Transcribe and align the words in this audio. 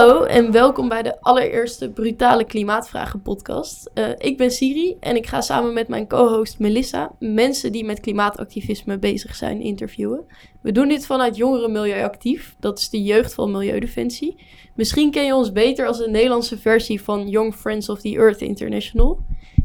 Hallo 0.00 0.22
en 0.22 0.52
welkom 0.52 0.88
bij 0.88 1.02
de 1.02 1.20
allereerste 1.20 1.90
Brutale 1.90 2.44
Klimaatvragen 2.44 3.22
podcast. 3.22 3.90
Uh, 3.94 4.08
ik 4.16 4.36
ben 4.36 4.50
Siri 4.50 4.96
en 5.00 5.16
ik 5.16 5.26
ga 5.26 5.40
samen 5.40 5.72
met 5.72 5.88
mijn 5.88 6.08
co-host 6.08 6.58
Melissa 6.58 7.12
mensen 7.18 7.72
die 7.72 7.84
met 7.84 8.00
klimaatactivisme 8.00 8.98
bezig 8.98 9.34
zijn 9.34 9.60
interviewen. 9.60 10.24
We 10.60 10.72
doen 10.72 10.88
dit 10.88 11.06
vanuit 11.06 11.36
Jongeren 11.36 11.72
Milieu 11.72 12.02
Actief, 12.02 12.56
dat 12.60 12.78
is 12.78 12.90
de 12.90 13.02
jeugd 13.02 13.34
van 13.34 13.50
Milieudefensie. 13.50 14.36
Misschien 14.74 15.10
ken 15.10 15.24
je 15.24 15.34
ons 15.34 15.52
beter 15.52 15.86
als 15.86 15.98
de 15.98 16.08
Nederlandse 16.08 16.58
versie 16.58 17.02
van 17.02 17.28
Young 17.28 17.54
Friends 17.54 17.88
of 17.88 18.00
the 18.00 18.16
Earth 18.16 18.40
International. 18.40 19.18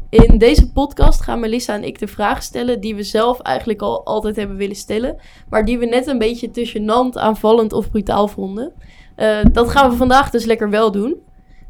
In 0.08 0.38
deze 0.38 0.72
podcast 0.72 1.20
gaan 1.20 1.40
Melissa 1.40 1.74
en 1.74 1.84
ik 1.84 1.98
de 1.98 2.06
vraag 2.06 2.42
stellen 2.42 2.80
die 2.80 2.94
we 2.94 3.02
zelf 3.02 3.40
eigenlijk 3.40 3.82
al 3.82 4.04
altijd 4.04 4.36
hebben 4.36 4.56
willen 4.56 4.76
stellen, 4.76 5.16
maar 5.48 5.64
die 5.64 5.78
we 5.78 5.86
net 5.86 6.06
een 6.06 6.18
beetje 6.18 6.50
te 6.50 6.68
gênant, 6.68 7.18
aanvallend 7.18 7.72
of 7.72 7.90
brutaal 7.90 8.28
vonden. 8.28 8.72
Uh, 9.16 9.38
dat 9.52 9.70
gaan 9.70 9.90
we 9.90 9.96
vandaag 9.96 10.30
dus 10.30 10.44
lekker 10.44 10.70
wel 10.70 10.90
doen. 10.90 11.16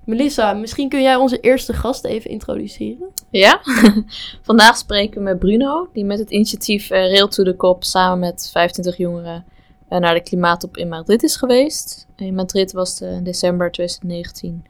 Melissa, 0.05 0.53
misschien 0.53 0.89
kun 0.89 1.03
jij 1.03 1.17
onze 1.17 1.41
eerste 1.41 1.73
gast 1.73 2.05
even 2.05 2.31
introduceren? 2.31 3.09
Ja, 3.31 3.61
vandaag 4.43 4.77
spreken 4.77 5.19
we 5.19 5.25
met 5.25 5.39
Bruno, 5.39 5.89
die 5.93 6.05
met 6.05 6.19
het 6.19 6.31
initiatief 6.31 6.91
uh, 6.91 6.99
Rail 6.99 7.29
to 7.29 7.45
the 7.45 7.57
Cop 7.57 7.85
samen 7.85 8.19
met 8.19 8.49
25 8.53 8.97
jongeren 8.97 9.45
uh, 9.91 9.99
naar 9.99 10.15
de 10.15 10.23
klimaattop 10.23 10.77
in 10.77 10.89
Madrid 10.89 11.23
is 11.23 11.37
geweest. 11.37 12.07
In 12.17 12.35
Madrid 12.35 12.73
was 12.73 12.97
de, 12.97 13.07
in 13.07 13.25
december 13.25 13.71
2019 13.71 14.65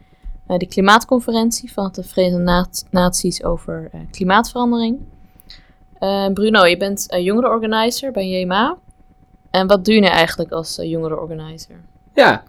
de 0.47 0.67
klimaatconferentie 0.67 1.73
van 1.73 1.91
de 1.93 2.03
Verenigde 2.03 2.67
Naties 2.91 3.45
over 3.45 3.91
klimaatverandering. 4.11 4.99
Bruno, 6.35 6.65
je 6.67 6.77
bent 6.77 7.07
jongerenorganizer 7.09 8.13
bij 8.13 8.29
JMA. 8.29 8.79
En 9.51 9.67
wat 9.67 9.85
doe 9.85 9.95
je 9.95 10.01
nu 10.01 10.07
eigenlijk 10.07 10.51
als 10.51 10.79
jongerenorganizer? 10.83 11.81
Ja, 12.15 12.43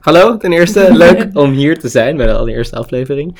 hallo, 0.00 0.36
ten 0.36 0.52
eerste 0.52 0.94
leuk 1.04 1.28
om 1.32 1.52
hier 1.52 1.78
te 1.78 1.88
zijn 1.88 2.16
bij 2.16 2.26
de 2.26 2.34
allereerste 2.34 2.76
aflevering. 2.76 3.36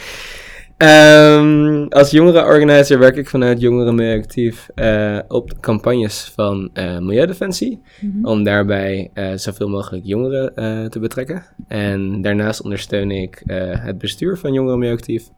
Um, 0.79 1.89
als 1.89 2.11
jongerenorganizer 2.11 2.99
werk 2.99 3.17
ik 3.17 3.29
vanuit 3.29 3.61
Jongeren 3.61 4.19
Actief 4.19 4.69
uh, 4.75 5.19
op 5.29 5.61
campagnes 5.61 6.33
van 6.35 6.71
uh, 6.75 6.99
Milieudefensie. 6.99 7.83
Mm 8.01 8.11
-hmm. 8.11 8.25
Om 8.25 8.45
daarbij 8.45 9.11
zoveel 9.35 9.69
mogelijk 9.69 10.05
jongeren 10.07 10.53
te 10.91 10.99
betrekken. 10.99 11.45
En 11.69 12.23
daarnaast 12.23 12.63
ondersteun 12.63 13.11
ik 13.11 13.43
het 13.47 13.99
bestuur 13.99 14.39
van 14.39 14.53
Jongeren 14.53 14.93
Actief 14.93 15.29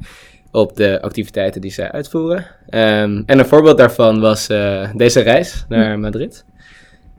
op 0.51 0.77
de 0.77 1.03
activiteiten 1.03 1.61
die 1.61 1.71
zij 1.71 1.93
uitvoeren. 1.93 2.39
Um, 2.39 3.23
en 3.27 3.39
een 3.39 3.47
voorbeeld 3.47 3.79
daarvan 3.79 4.21
was 4.21 4.47
deze 4.95 5.21
reis 5.21 5.65
naar 5.69 5.91
mhm. 5.91 6.01
Madrid. 6.01 6.45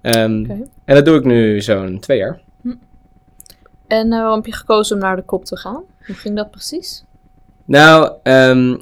Um, 0.01 0.43
okay. 0.43 0.67
En 0.85 0.95
dat 0.95 1.05
doe 1.05 1.17
ik 1.17 1.23
nu 1.23 1.61
zo'n 1.61 1.99
twee 1.99 2.17
jaar. 2.17 2.41
En 3.87 4.05
uh, 4.05 4.11
waarom 4.11 4.35
heb 4.35 4.45
je 4.45 4.53
gekozen 4.53 4.95
om 4.95 5.01
naar 5.01 5.15
de 5.15 5.21
kop 5.21 5.45
te 5.45 5.57
gaan? 5.57 5.83
Hoe 6.05 6.15
ging 6.15 6.35
dat 6.35 6.51
precies? 6.51 7.03
Nou, 7.69 8.11
um, 8.23 8.81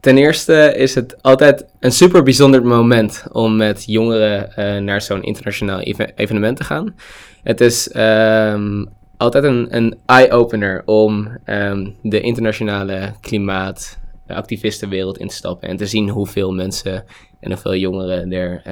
ten 0.00 0.18
eerste 0.18 0.74
is 0.76 0.94
het 0.94 1.22
altijd 1.22 1.66
een 1.80 1.92
super 1.92 2.22
bijzonder 2.22 2.62
moment 2.66 3.24
om 3.32 3.56
met 3.56 3.84
jongeren 3.86 4.52
uh, 4.58 4.76
naar 4.76 5.02
zo'n 5.02 5.22
internationaal 5.22 5.80
even 5.80 6.12
evenement 6.14 6.56
te 6.56 6.64
gaan. 6.64 6.94
Het 7.42 7.60
is 7.60 7.94
um, 7.96 8.88
altijd 9.16 9.44
een, 9.44 9.76
een 9.76 9.98
eye-opener 10.06 10.82
om 10.84 11.38
um, 11.44 11.96
de 12.02 12.20
internationale 12.20 13.12
klimaatactivistenwereld 13.20 15.18
in 15.18 15.28
te 15.28 15.34
stappen 15.34 15.68
en 15.68 15.76
te 15.76 15.86
zien 15.86 16.08
hoeveel 16.08 16.52
mensen 16.52 17.04
en 17.40 17.50
hoeveel 17.50 17.76
jongeren 17.76 18.32
er 18.32 18.62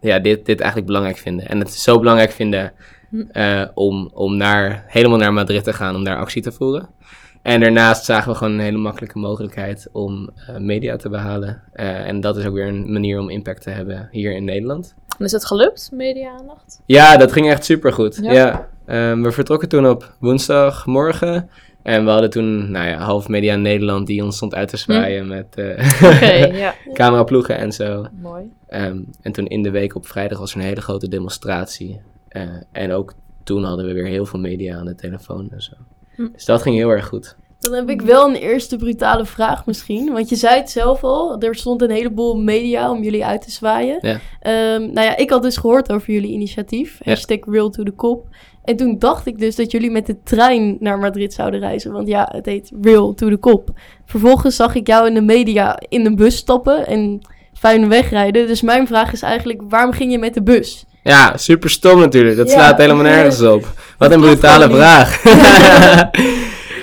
ja, 0.00 0.18
dit, 0.18 0.46
dit 0.46 0.58
eigenlijk 0.58 0.86
belangrijk 0.86 1.18
vinden. 1.18 1.48
En 1.48 1.58
het 1.58 1.72
zo 1.72 1.98
belangrijk 1.98 2.30
vinden 2.30 2.72
uh, 3.32 3.64
om, 3.74 4.10
om 4.14 4.36
naar, 4.36 4.84
helemaal 4.86 5.18
naar 5.18 5.32
Madrid 5.32 5.64
te 5.64 5.72
gaan 5.72 5.94
om 5.94 6.04
daar 6.04 6.16
actie 6.16 6.42
te 6.42 6.52
voeren. 6.52 6.88
En 7.42 7.60
daarnaast 7.60 8.04
zagen 8.04 8.32
we 8.32 8.38
gewoon 8.38 8.52
een 8.52 8.60
hele 8.60 8.78
makkelijke 8.78 9.18
mogelijkheid 9.18 9.88
om 9.92 10.30
uh, 10.50 10.56
media 10.56 10.96
te 10.96 11.08
behalen. 11.08 11.62
Uh, 11.74 12.06
en 12.06 12.20
dat 12.20 12.36
is 12.36 12.46
ook 12.46 12.54
weer 12.54 12.68
een 12.68 12.92
manier 12.92 13.18
om 13.18 13.30
impact 13.30 13.62
te 13.62 13.70
hebben 13.70 14.08
hier 14.10 14.32
in 14.32 14.44
Nederland. 14.44 14.94
En 15.18 15.24
is 15.24 15.32
het 15.32 15.46
gelukt, 15.46 15.90
media-aandacht? 15.92 16.80
Ja, 16.86 17.16
dat 17.16 17.32
ging 17.32 17.50
echt 17.50 17.64
supergoed. 17.64 18.18
Ja. 18.22 18.32
ja. 18.32 18.68
Um, 19.10 19.22
we 19.22 19.32
vertrokken 19.32 19.68
toen 19.68 19.88
op 19.88 20.14
woensdagmorgen. 20.18 21.50
En 21.82 22.04
we 22.04 22.10
hadden 22.10 22.30
toen, 22.30 22.70
nou 22.70 22.88
ja, 22.88 22.98
half 22.98 23.28
media 23.28 23.56
Nederland 23.56 24.06
die 24.06 24.24
ons 24.24 24.36
stond 24.36 24.54
uit 24.54 24.68
te 24.68 24.76
zwaaien 24.76 25.22
hm. 25.22 25.28
met 25.28 25.46
uh, 25.58 26.02
okay, 26.02 26.56
ja. 26.56 26.74
cameraploegen 26.92 27.56
en 27.56 27.72
zo. 27.72 28.06
Mooi. 28.20 28.52
Um, 28.68 29.08
en 29.22 29.32
toen 29.32 29.46
in 29.46 29.62
de 29.62 29.70
week 29.70 29.94
op 29.94 30.06
vrijdag 30.06 30.38
was 30.38 30.52
er 30.52 30.58
een 30.58 30.66
hele 30.66 30.80
grote 30.80 31.08
demonstratie. 31.08 32.00
En 32.72 32.92
ook 32.92 33.14
toen 33.44 33.64
hadden 33.64 33.86
we 33.86 33.92
weer 33.92 34.06
heel 34.06 34.26
veel 34.26 34.40
media 34.40 34.76
aan 34.76 34.86
de 34.86 34.94
telefoon 34.94 35.50
en 35.50 35.62
zo. 35.62 35.72
Hm. 36.14 36.28
Dus 36.32 36.44
dat 36.44 36.62
ging 36.62 36.76
heel 36.76 36.90
erg 36.90 37.06
goed. 37.06 37.36
Dan 37.60 37.72
heb 37.72 37.90
ik 37.90 38.02
wel 38.02 38.28
een 38.28 38.34
eerste 38.34 38.76
brutale 38.76 39.24
vraag 39.24 39.66
misschien. 39.66 40.12
Want 40.12 40.28
je 40.28 40.36
zei 40.36 40.56
het 40.56 40.70
zelf 40.70 41.04
al, 41.04 41.40
er 41.40 41.54
stond 41.54 41.82
een 41.82 41.90
heleboel 41.90 42.36
media 42.36 42.90
om 42.90 43.02
jullie 43.02 43.24
uit 43.24 43.42
te 43.42 43.50
zwaaien. 43.50 43.98
Ja. 44.00 44.12
Um, 44.74 44.92
nou 44.92 45.06
ja, 45.06 45.16
ik 45.16 45.30
had 45.30 45.42
dus 45.42 45.56
gehoord 45.56 45.92
over 45.92 46.12
jullie 46.12 46.30
initiatief. 46.30 46.98
Ja. 47.02 47.10
Hashtag 47.10 47.38
Real 47.40 47.70
to 47.70 47.82
the 47.82 47.94
Cop. 47.94 48.26
En 48.64 48.76
toen 48.76 48.98
dacht 48.98 49.26
ik 49.26 49.38
dus 49.38 49.56
dat 49.56 49.70
jullie 49.70 49.90
met 49.90 50.06
de 50.06 50.22
trein 50.22 50.76
naar 50.80 50.98
Madrid 50.98 51.34
zouden 51.34 51.60
reizen. 51.60 51.92
Want 51.92 52.08
ja, 52.08 52.28
het 52.32 52.46
heet 52.46 52.72
Real 52.80 53.14
to 53.14 53.28
the 53.28 53.38
Cop. 53.38 53.70
Vervolgens 54.04 54.56
zag 54.56 54.74
ik 54.74 54.86
jou 54.86 55.06
in 55.06 55.14
de 55.14 55.22
media 55.22 55.78
in 55.88 56.06
een 56.06 56.16
bus 56.16 56.36
stappen 56.36 56.86
en 56.86 57.20
fijn 57.52 57.88
wegrijden. 57.88 58.46
Dus 58.46 58.62
mijn 58.62 58.86
vraag 58.86 59.12
is 59.12 59.22
eigenlijk, 59.22 59.62
waarom 59.68 59.92
ging 59.92 60.12
je 60.12 60.18
met 60.18 60.34
de 60.34 60.42
bus? 60.42 60.84
Ja, 61.02 61.36
super 61.36 61.70
stom 61.70 61.98
natuurlijk. 61.98 62.36
Dat 62.36 62.50
slaat 62.50 62.78
helemaal 62.78 63.02
nergens 63.02 63.42
op. 63.42 63.68
Wat 64.00 64.12
een 64.12 64.20
brutale 64.20 64.70
vraag. 64.70 65.24
uh, 65.24 65.32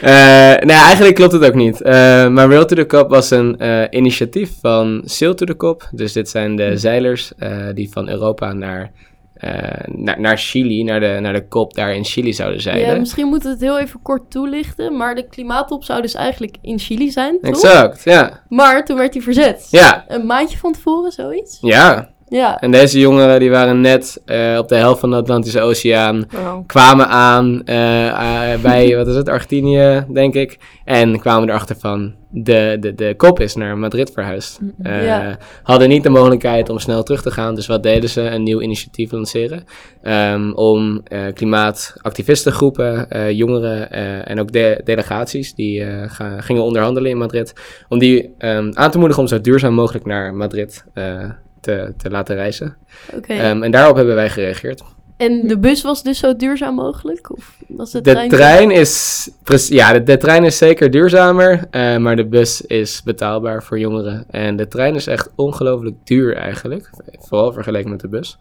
nou 0.70 0.86
eigenlijk 0.86 1.16
klopt 1.16 1.32
het 1.32 1.46
ook 1.46 1.54
niet. 1.54 1.82
Uh, 1.82 1.88
maar 2.28 2.50
Rail 2.50 2.66
to 2.66 2.76
the 2.76 2.86
Cop 2.86 3.10
was 3.10 3.32
een 3.32 3.56
uh, 3.62 3.84
initiatief 3.90 4.52
van 4.62 5.02
Sail 5.06 5.34
to 5.34 5.46
the 5.46 5.56
Cop. 5.56 5.90
Dus 5.92 6.14
dit 6.14 6.30
zijn 6.30 6.56
de 6.56 6.66
hm. 6.66 6.78
zeilers 6.78 7.32
die 7.74 7.90
van 7.92 8.10
Europa 8.10 8.54
naar, 8.54 8.92
naar, 9.86 10.20
naar 10.20 10.38
Chili, 10.38 10.84
naar 10.84 11.00
de, 11.00 11.18
naar 11.22 11.34
de 11.34 11.48
kop 11.48 11.74
daar 11.74 11.96
in 11.96 12.06
Chili 12.06 12.34
zouden 12.34 12.62
zeilen. 12.62 12.88
Ja, 12.88 13.00
misschien 13.00 13.28
moeten 13.28 13.50
we 13.50 13.56
het 13.56 13.64
heel 13.64 13.80
even 13.80 14.02
kort 14.02 14.32
toelichten. 14.32 14.98
Maar 14.98 15.16
de 15.16 15.28
klimaattop 15.28 15.84
zou 15.84 16.02
dus 16.02 16.14
eigenlijk 16.14 16.58
in 16.62 16.80
Chili 16.80 17.12
zijn, 17.12 17.38
toch? 17.42 17.50
Exact, 17.50 18.04
ja. 18.04 18.44
Maar 18.50 18.86
toen 18.86 18.98
werd 18.98 19.14
hij 19.14 19.24
verzet. 19.24 19.68
Ja. 19.72 20.06
Een 20.08 20.26
maandje 20.26 20.58
van 20.58 20.74
tevoren, 20.74 21.12
zoiets? 21.12 21.58
Ja, 21.62 22.10
ja. 22.30 22.60
En 22.60 22.72
deze 22.72 23.00
jongeren 23.00 23.40
die 23.40 23.50
waren 23.50 23.82
net 23.82 24.22
uh, 24.26 24.58
op 24.58 24.68
de 24.68 24.76
helft 24.76 25.00
van 25.00 25.10
de 25.10 25.16
Atlantische 25.16 25.62
Oceaan, 25.62 26.26
wow. 26.30 26.66
kwamen 26.66 27.08
aan 27.08 27.62
uh, 27.66 28.06
uh, 28.06 28.62
bij, 28.62 28.96
wat 28.98 29.08
is 29.08 29.16
het, 29.16 29.30
Argentinië, 29.30 30.06
denk 30.14 30.34
ik. 30.34 30.58
En 30.86 31.20
kwamen 31.20 31.50
erachter 31.50 31.76
van, 31.80 32.14
de, 32.30 32.78
de, 32.80 32.96
de 32.96 33.14
kop 33.18 33.40
is 33.40 33.56
naar 33.56 33.78
Madrid 33.78 34.12
verhuisd. 34.12 34.60
Ja. 34.84 35.38
Hadden 35.64 35.90
niet 35.90 36.04
de 36.04 36.10
mogelijkheid 36.10 36.70
om 36.70 36.80
snel 36.80 37.04
terug 37.04 37.22
te 37.22 37.32
gaan, 37.32 37.56
dus 37.56 37.68
wat 37.68 37.84
deden 37.84 38.10
ze? 38.10 38.22
Een 38.22 38.44
nieuw 38.44 38.62
initiatief 38.62 39.12
lanceren. 39.12 39.64
Um, 40.04 40.54
om 40.54 41.04
klimaatactivistengroepen, 41.34 43.08
jongeren 43.36 43.92
en 44.26 44.40
ook 44.40 44.52
de, 44.52 44.82
delegaties 44.84 45.56
die 45.56 45.86
gingen 46.38 46.64
onderhandelen 46.64 47.12
in 47.12 47.18
Madrid, 47.18 47.54
om 47.90 48.00
die 48.00 48.34
um, 48.40 48.72
aan 48.74 48.92
te 48.92 48.98
moedigen 48.98 49.24
om 49.24 49.30
zo 49.30 49.42
duurzaam 49.42 49.74
mogelijk 49.74 50.06
naar 50.06 50.34
Madrid 50.34 50.86
te, 50.94 51.30
te 51.98 52.10
laten 52.10 52.36
reizen. 52.36 52.78
Okay. 53.16 53.50
Um, 53.50 53.64
en 53.64 53.72
daarop 53.72 53.96
hebben 53.96 54.16
wij 54.16 54.30
gereageerd. 54.30 54.84
En 55.18 55.48
de 55.48 55.60
bus 55.60 55.82
was 55.82 56.04
dus 56.04 56.20
zo 56.20 56.36
duurzaam 56.36 56.76
mogelijk? 56.76 57.32
Of 57.38 57.58
was 57.68 57.92
de, 57.92 58.02
de 58.02 58.12
trein, 58.12 58.30
trein 58.30 58.72
is, 58.72 59.30
ja, 59.70 59.94
de, 59.94 60.04
de, 60.04 60.18
trein 60.18 60.44
is 60.44 60.58
zeker 60.58 60.92
duurzamer, 60.92 61.60
uh, 61.72 61.98
maar 61.98 62.16
de 62.16 62.26
bus 62.26 62.62
is 62.62 63.04
betaalbaar 63.04 63.64
voor 63.64 63.80
jongeren. 63.80 64.26
En 64.30 64.56
de 64.56 64.68
trein 64.68 64.96
is 64.96 65.08
echt 65.08 65.30
ongelooflijk 65.36 65.96
duur 66.04 66.36
eigenlijk, 66.36 66.90
vooral 67.20 67.54
vergeleken 67.54 67.90
met 67.90 68.00
de 68.00 68.08
bus. 68.08 68.38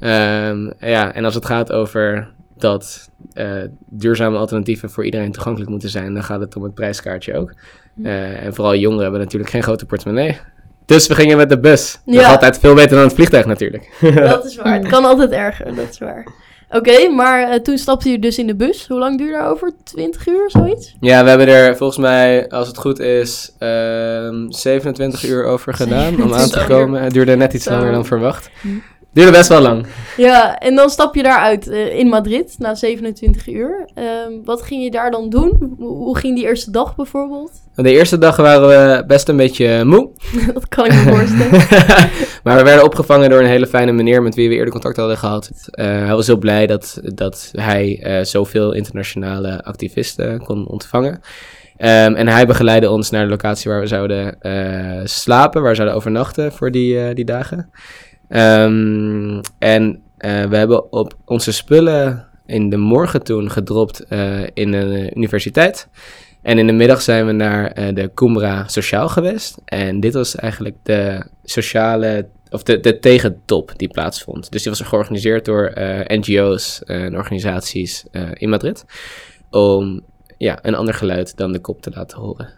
Um, 0.00 0.72
ja, 0.78 1.14
en 1.14 1.24
als 1.24 1.34
het 1.34 1.46
gaat 1.46 1.72
over 1.72 2.28
dat 2.58 3.10
uh, 3.34 3.62
duurzame 3.88 4.38
alternatieven 4.38 4.90
voor 4.90 5.04
iedereen 5.04 5.32
toegankelijk 5.32 5.70
moeten 5.70 5.88
zijn, 5.88 6.14
dan 6.14 6.24
gaat 6.24 6.40
het 6.40 6.56
om 6.56 6.62
het 6.62 6.74
prijskaartje 6.74 7.36
ook. 7.36 7.54
Uh, 8.02 8.44
en 8.44 8.54
vooral 8.54 8.76
jongeren 8.76 9.02
hebben 9.02 9.20
natuurlijk 9.20 9.50
geen 9.50 9.62
grote 9.62 9.86
portemonnee. 9.86 10.38
Dus 10.90 11.06
we 11.06 11.14
gingen 11.14 11.36
met 11.36 11.48
de 11.48 11.58
bus. 11.58 11.98
Ja. 12.04 12.12
Dat 12.12 12.22
is 12.22 12.28
altijd 12.28 12.58
veel 12.58 12.74
beter 12.74 12.90
dan 12.90 13.04
het 13.04 13.14
vliegtuig 13.14 13.46
natuurlijk. 13.46 13.90
Dat 14.14 14.44
is 14.44 14.56
waar. 14.56 14.72
Het 14.78 14.88
kan 14.88 15.04
altijd 15.04 15.30
erger, 15.30 15.74
dat 15.74 15.88
is 15.90 15.98
waar. 15.98 16.26
Oké, 16.70 17.08
maar 17.08 17.48
uh, 17.48 17.54
toen 17.54 17.78
stapte 17.78 18.10
je 18.10 18.18
dus 18.18 18.38
in 18.38 18.46
de 18.46 18.54
bus. 18.54 18.86
Hoe 18.88 18.98
lang 18.98 19.18
duurde 19.18 19.38
dat 19.38 19.46
over? 19.46 19.72
20 19.84 20.26
uur, 20.26 20.50
zoiets? 20.50 20.96
Ja, 21.00 21.22
we 21.22 21.28
hebben 21.28 21.48
er 21.48 21.76
volgens 21.76 21.98
mij, 21.98 22.48
als 22.48 22.68
het 22.68 22.78
goed 22.78 22.98
is, 22.98 23.52
uh, 23.58 24.26
ehm, 24.26 24.50
27 24.50 25.24
uur 25.24 25.44
over 25.44 25.74
gedaan 25.74 26.22
om 26.22 26.34
aan 26.34 26.48
te 26.48 26.64
komen. 26.68 27.02
Het 27.02 27.12
duurde 27.12 27.36
net 27.36 27.52
iets 27.52 27.68
langer 27.68 27.92
dan 27.92 28.06
verwacht. 28.06 28.50
Duurde 29.12 29.30
best 29.30 29.48
wel 29.48 29.60
lang. 29.60 29.86
Ja, 30.16 30.58
en 30.58 30.74
dan 30.74 30.90
stap 30.90 31.14
je 31.14 31.22
daaruit 31.22 31.68
uh, 31.68 31.98
in 31.98 32.06
Madrid 32.06 32.54
na 32.58 32.74
27 32.74 33.48
uur. 33.48 33.88
Uh, 33.94 34.04
wat 34.44 34.62
ging 34.62 34.82
je 34.82 34.90
daar 34.90 35.10
dan 35.10 35.30
doen? 35.30 35.74
Hoe, 35.78 36.18
ging 36.18 36.36
die 36.36 36.44
eerste 36.44 36.70
dag 36.70 36.96
bijvoorbeeld? 36.96 37.50
De 37.74 37.90
eerste 37.90 38.18
dag 38.18 38.36
waren 38.36 38.68
we 38.68 39.04
best 39.06 39.28
een 39.28 39.36
beetje 39.36 39.84
moe. 39.84 40.10
dat 40.54 40.68
kan 40.68 40.84
ik 40.84 40.92
me 40.92 41.00
voorstellen. 41.00 41.60
Maar 42.44 42.56
we 42.56 42.62
werden 42.62 42.84
opgevangen 42.84 43.30
door 43.30 43.40
een 43.40 43.46
hele 43.46 43.66
fijne 43.66 43.92
meneer 43.92 44.22
met 44.22 44.34
wie 44.34 44.48
we 44.48 44.54
eerder 44.54 44.72
contact 44.72 44.96
hadden 44.96 45.18
gehad. 45.18 45.50
Eh, 45.70 45.86
hij 45.86 46.14
was 46.14 46.26
heel 46.26 46.38
blij 46.38 46.66
dat, 46.66 47.00
dat 47.02 47.50
hij 47.52 48.00
eh, 48.02 48.24
zoveel 48.24 48.72
internationale 48.72 49.64
activisten 49.64 50.44
kon 50.44 50.66
ontvangen. 50.66 51.20
Ehm, 51.80 52.14
en 52.14 52.28
hij 52.28 52.46
begeleidde 52.46 52.90
ons 52.90 53.10
naar 53.10 53.24
de 53.24 53.30
locatie 53.30 53.70
waar 53.70 53.80
we 53.80 53.86
zouden 53.86 54.40
eh, 54.40 55.00
slapen, 55.04 55.60
waar 55.60 55.70
we 55.70 55.76
zouden 55.76 55.96
overnachten 55.96 56.52
voor 56.52 56.70
die, 56.70 57.00
eh, 57.00 57.14
die 57.14 57.24
dagen. 57.24 57.70
Ehm, 58.30 59.40
en 59.58 60.02
eh, 60.16 60.44
we 60.44 60.56
hebben 60.56 60.92
op 60.92 61.14
onze 61.24 61.52
spullen 61.52 62.28
in 62.46 62.70
de 62.70 62.76
morgen 62.76 63.22
toen 63.22 63.50
gedropt 63.50 64.04
eh, 64.04 64.42
in 64.54 64.72
een 64.72 65.18
universiteit. 65.18 65.88
En 66.42 66.58
in 66.58 66.66
de 66.66 66.72
middag 66.72 67.02
zijn 67.02 67.26
we 67.26 67.32
naar 67.32 67.72
eh, 67.72 67.94
de 67.94 68.10
Cumbra 68.14 68.68
Sociaal 68.68 69.08
geweest. 69.08 69.58
En 69.64 70.00
dit 70.00 70.14
was 70.14 70.34
eigenlijk 70.34 70.76
de 70.82 71.24
sociale, 71.44 72.28
of 72.50 72.62
de, 72.62 72.80
de 72.80 72.98
tegentop 72.98 73.72
die 73.76 73.88
plaatsvond. 73.88 74.52
Dus 74.52 74.62
die 74.62 74.72
was 74.72 74.80
georganiseerd 74.80 75.44
door 75.44 75.72
NGO's 76.06 76.82
en 76.84 77.16
organisaties 77.16 78.04
in 78.34 78.48
Madrid. 78.48 78.84
Om 79.50 80.02
ja, 80.40 80.58
een 80.62 80.74
ander 80.74 80.94
geluid 80.94 81.36
dan 81.36 81.52
de 81.52 81.58
kop 81.58 81.82
te 81.82 81.90
laten 81.94 82.18
horen. 82.18 82.48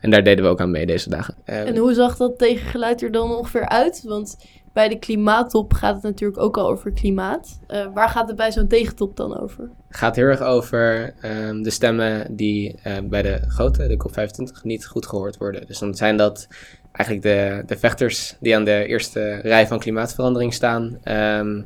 En 0.00 0.10
daar 0.10 0.24
deden 0.24 0.44
we 0.44 0.50
ook 0.50 0.60
aan 0.60 0.70
mee 0.70 0.86
deze 0.86 1.08
dagen. 1.08 1.34
Eh, 1.44 1.66
En 1.66 1.76
hoe 1.76 1.94
zag 1.94 2.16
dat 2.16 2.38
tegengeluid 2.38 3.02
er 3.02 3.12
dan 3.12 3.36
ongeveer 3.36 3.68
uit? 3.68 4.02
Want 4.04 4.36
bij 4.72 4.88
de 4.88 4.98
klimaattop 4.98 5.72
gaat 5.72 5.94
het 5.94 6.02
natuurlijk 6.02 6.40
ook 6.40 6.56
al 6.56 6.68
over 6.68 6.92
klimaat. 6.92 7.58
Eh, 7.66 7.86
waar 7.94 8.08
gaat 8.08 8.28
het 8.28 8.36
bij 8.36 8.52
zo'n 8.52 8.68
tegentop 8.68 9.16
dan 9.16 9.40
over? 9.40 9.70
gaat 9.88 10.16
heel 10.16 10.26
erg 10.26 10.40
over 10.40 11.14
ehm, 11.20 11.62
de 11.62 11.70
stemmen 11.70 12.36
die 12.36 12.78
eh, 12.82 12.96
bij 13.04 13.22
de 13.22 13.40
grote, 13.46 13.86
de 13.86 14.08
COP25, 14.08 14.62
niet 14.62 14.86
goed 14.86 15.06
gehoord 15.06 15.36
worden. 15.36 15.66
Dus 15.66 15.78
dan 15.78 15.94
zijn 15.94 16.16
dat 16.16 16.48
eigenlijk 16.92 17.26
de, 17.26 17.62
de 17.66 17.78
vechters 17.78 18.36
die 18.40 18.56
aan 18.56 18.64
de 18.64 18.86
eerste 18.86 19.34
rij 19.34 19.66
van 19.66 19.78
klimaatverandering 19.78 20.54
staan. 20.54 20.98
Ehm, 21.02 21.62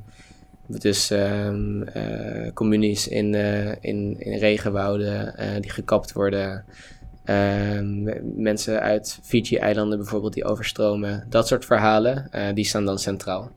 dus 0.66 1.10
ehm, 1.10 1.82
eh, 1.82 2.52
communies 2.52 3.08
in, 3.08 3.34
in, 3.80 4.16
in 4.18 4.38
regenwouden 4.38 5.34
die 5.60 5.70
gekapt 5.70 6.12
worden. 6.12 6.64
Ehm, 7.26 8.02
mensen 8.42 8.80
uit 8.80 9.18
Fiji-eilanden 9.22 9.98
bijvoorbeeld 9.98 10.32
die 10.32 10.44
overstromen. 10.44 11.26
Dat 11.28 11.46
soort 11.46 11.64
verhalen, 11.64 12.28
eh, 12.30 12.42
die 12.54 12.64
staan 12.64 12.84
dan 12.84 12.98
centraal. 12.98 13.50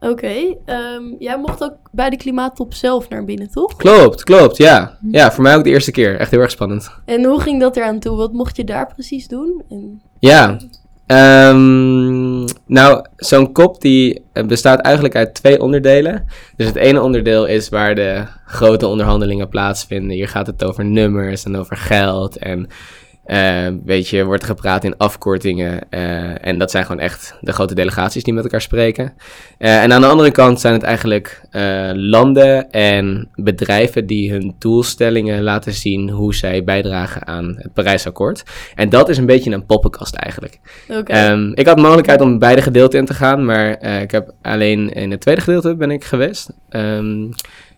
Oké, 0.00 0.56
ehm, 0.64 1.02
jij 1.18 1.38
mocht 1.38 1.62
ook 1.62 1.76
bij 1.92 2.10
de 2.10 2.16
klimaattop 2.16 2.74
zelf 2.74 3.08
naar 3.08 3.24
binnen, 3.24 3.50
toch? 3.50 3.76
Klopt, 3.76 4.24
klopt, 4.24 4.56
ja. 4.56 4.98
Ja, 5.10 5.32
voor 5.32 5.42
mij 5.42 5.56
ook 5.56 5.64
de 5.64 5.70
eerste 5.70 5.90
keer. 5.90 6.18
Echt 6.18 6.30
heel 6.30 6.40
erg 6.40 6.50
spannend. 6.50 6.90
En 7.04 7.24
hoe 7.24 7.40
ging 7.40 7.60
dat 7.60 7.76
eraan 7.76 7.98
toe? 7.98 8.16
Wat 8.16 8.32
mocht 8.32 8.56
je 8.56 8.64
daar 8.64 8.86
precies 8.94 9.28
doen? 9.28 9.62
En... 9.68 10.02
Ja, 10.18 10.58
ehm, 11.06 12.44
nou, 12.66 13.04
zo'n 13.16 13.52
kop 13.52 13.80
die 13.80 14.22
eh, 14.32 14.44
bestaat 14.44 14.80
eigenlijk 14.80 15.16
uit 15.16 15.34
twee 15.34 15.60
onderdelen. 15.60 16.24
Dus 16.56 16.66
het 16.66 16.76
ene 16.76 17.00
onderdeel 17.00 17.46
is 17.46 17.68
waar 17.68 17.94
de 17.94 18.24
grote 18.46 18.86
onderhandelingen 18.86 19.48
plaatsvinden. 19.48 20.16
Hier 20.16 20.28
gaat 20.28 20.46
het 20.46 20.64
over 20.64 20.84
nummers 20.84 21.44
en 21.44 21.56
over 21.56 21.76
geld 21.76 22.36
en 22.36 22.68
eh, 23.26 23.66
weet 23.84 24.08
je, 24.08 24.24
wordt 24.24 24.44
gepraat 24.44 24.84
in 24.84 24.96
afkortingen. 24.96 25.80
eh, 25.90 26.46
en 26.46 26.58
dat 26.58 26.70
zijn 26.70 26.86
gewoon 26.86 27.00
echt 27.00 27.34
de 27.40 27.52
grote 27.52 27.74
delegaties 27.74 28.22
die 28.22 28.34
met 28.34 28.44
elkaar 28.44 28.60
spreken. 28.60 29.12
Eh, 29.58 29.82
en 29.82 29.92
aan 29.92 30.00
de 30.00 30.06
andere 30.06 30.30
kant 30.30 30.60
zijn 30.60 30.74
het 30.74 30.82
eigenlijk 30.82 31.40
landen 31.94 32.70
en 32.70 33.28
bedrijven 33.34 34.06
die 34.06 34.30
hun 34.30 34.54
doelstellingen 34.58 35.42
laten 35.42 35.72
zien 35.72 36.10
hoe 36.10 36.34
zij 36.34 36.64
bijdragen 36.64 37.26
aan 37.26 37.54
het 37.58 37.72
Parijsakkoord. 37.72 38.42
En 38.74 38.88
dat 38.88 39.08
is 39.08 39.18
een 39.18 39.26
beetje 39.26 39.50
een 39.50 39.66
poppenkast 39.66 40.14
eigenlijk. 40.14 40.58
Ehm, 41.04 41.50
ik 41.54 41.66
had 41.66 41.76
mogelijkheid 41.76 42.20
om 42.20 42.38
beide 42.38 42.62
gedeelten 42.62 42.98
in 42.98 43.06
te 43.06 43.14
gaan, 43.14 43.44
maar 43.44 43.82
ik 44.02 44.10
heb 44.10 44.32
alleen 44.42 44.92
in 44.92 45.10
het 45.10 45.20
tweede 45.20 45.40
gedeelte 45.40 45.76
ben 45.76 45.90
ik 45.90 46.04
geweest. 46.04 46.50
Ehm, 46.68 47.30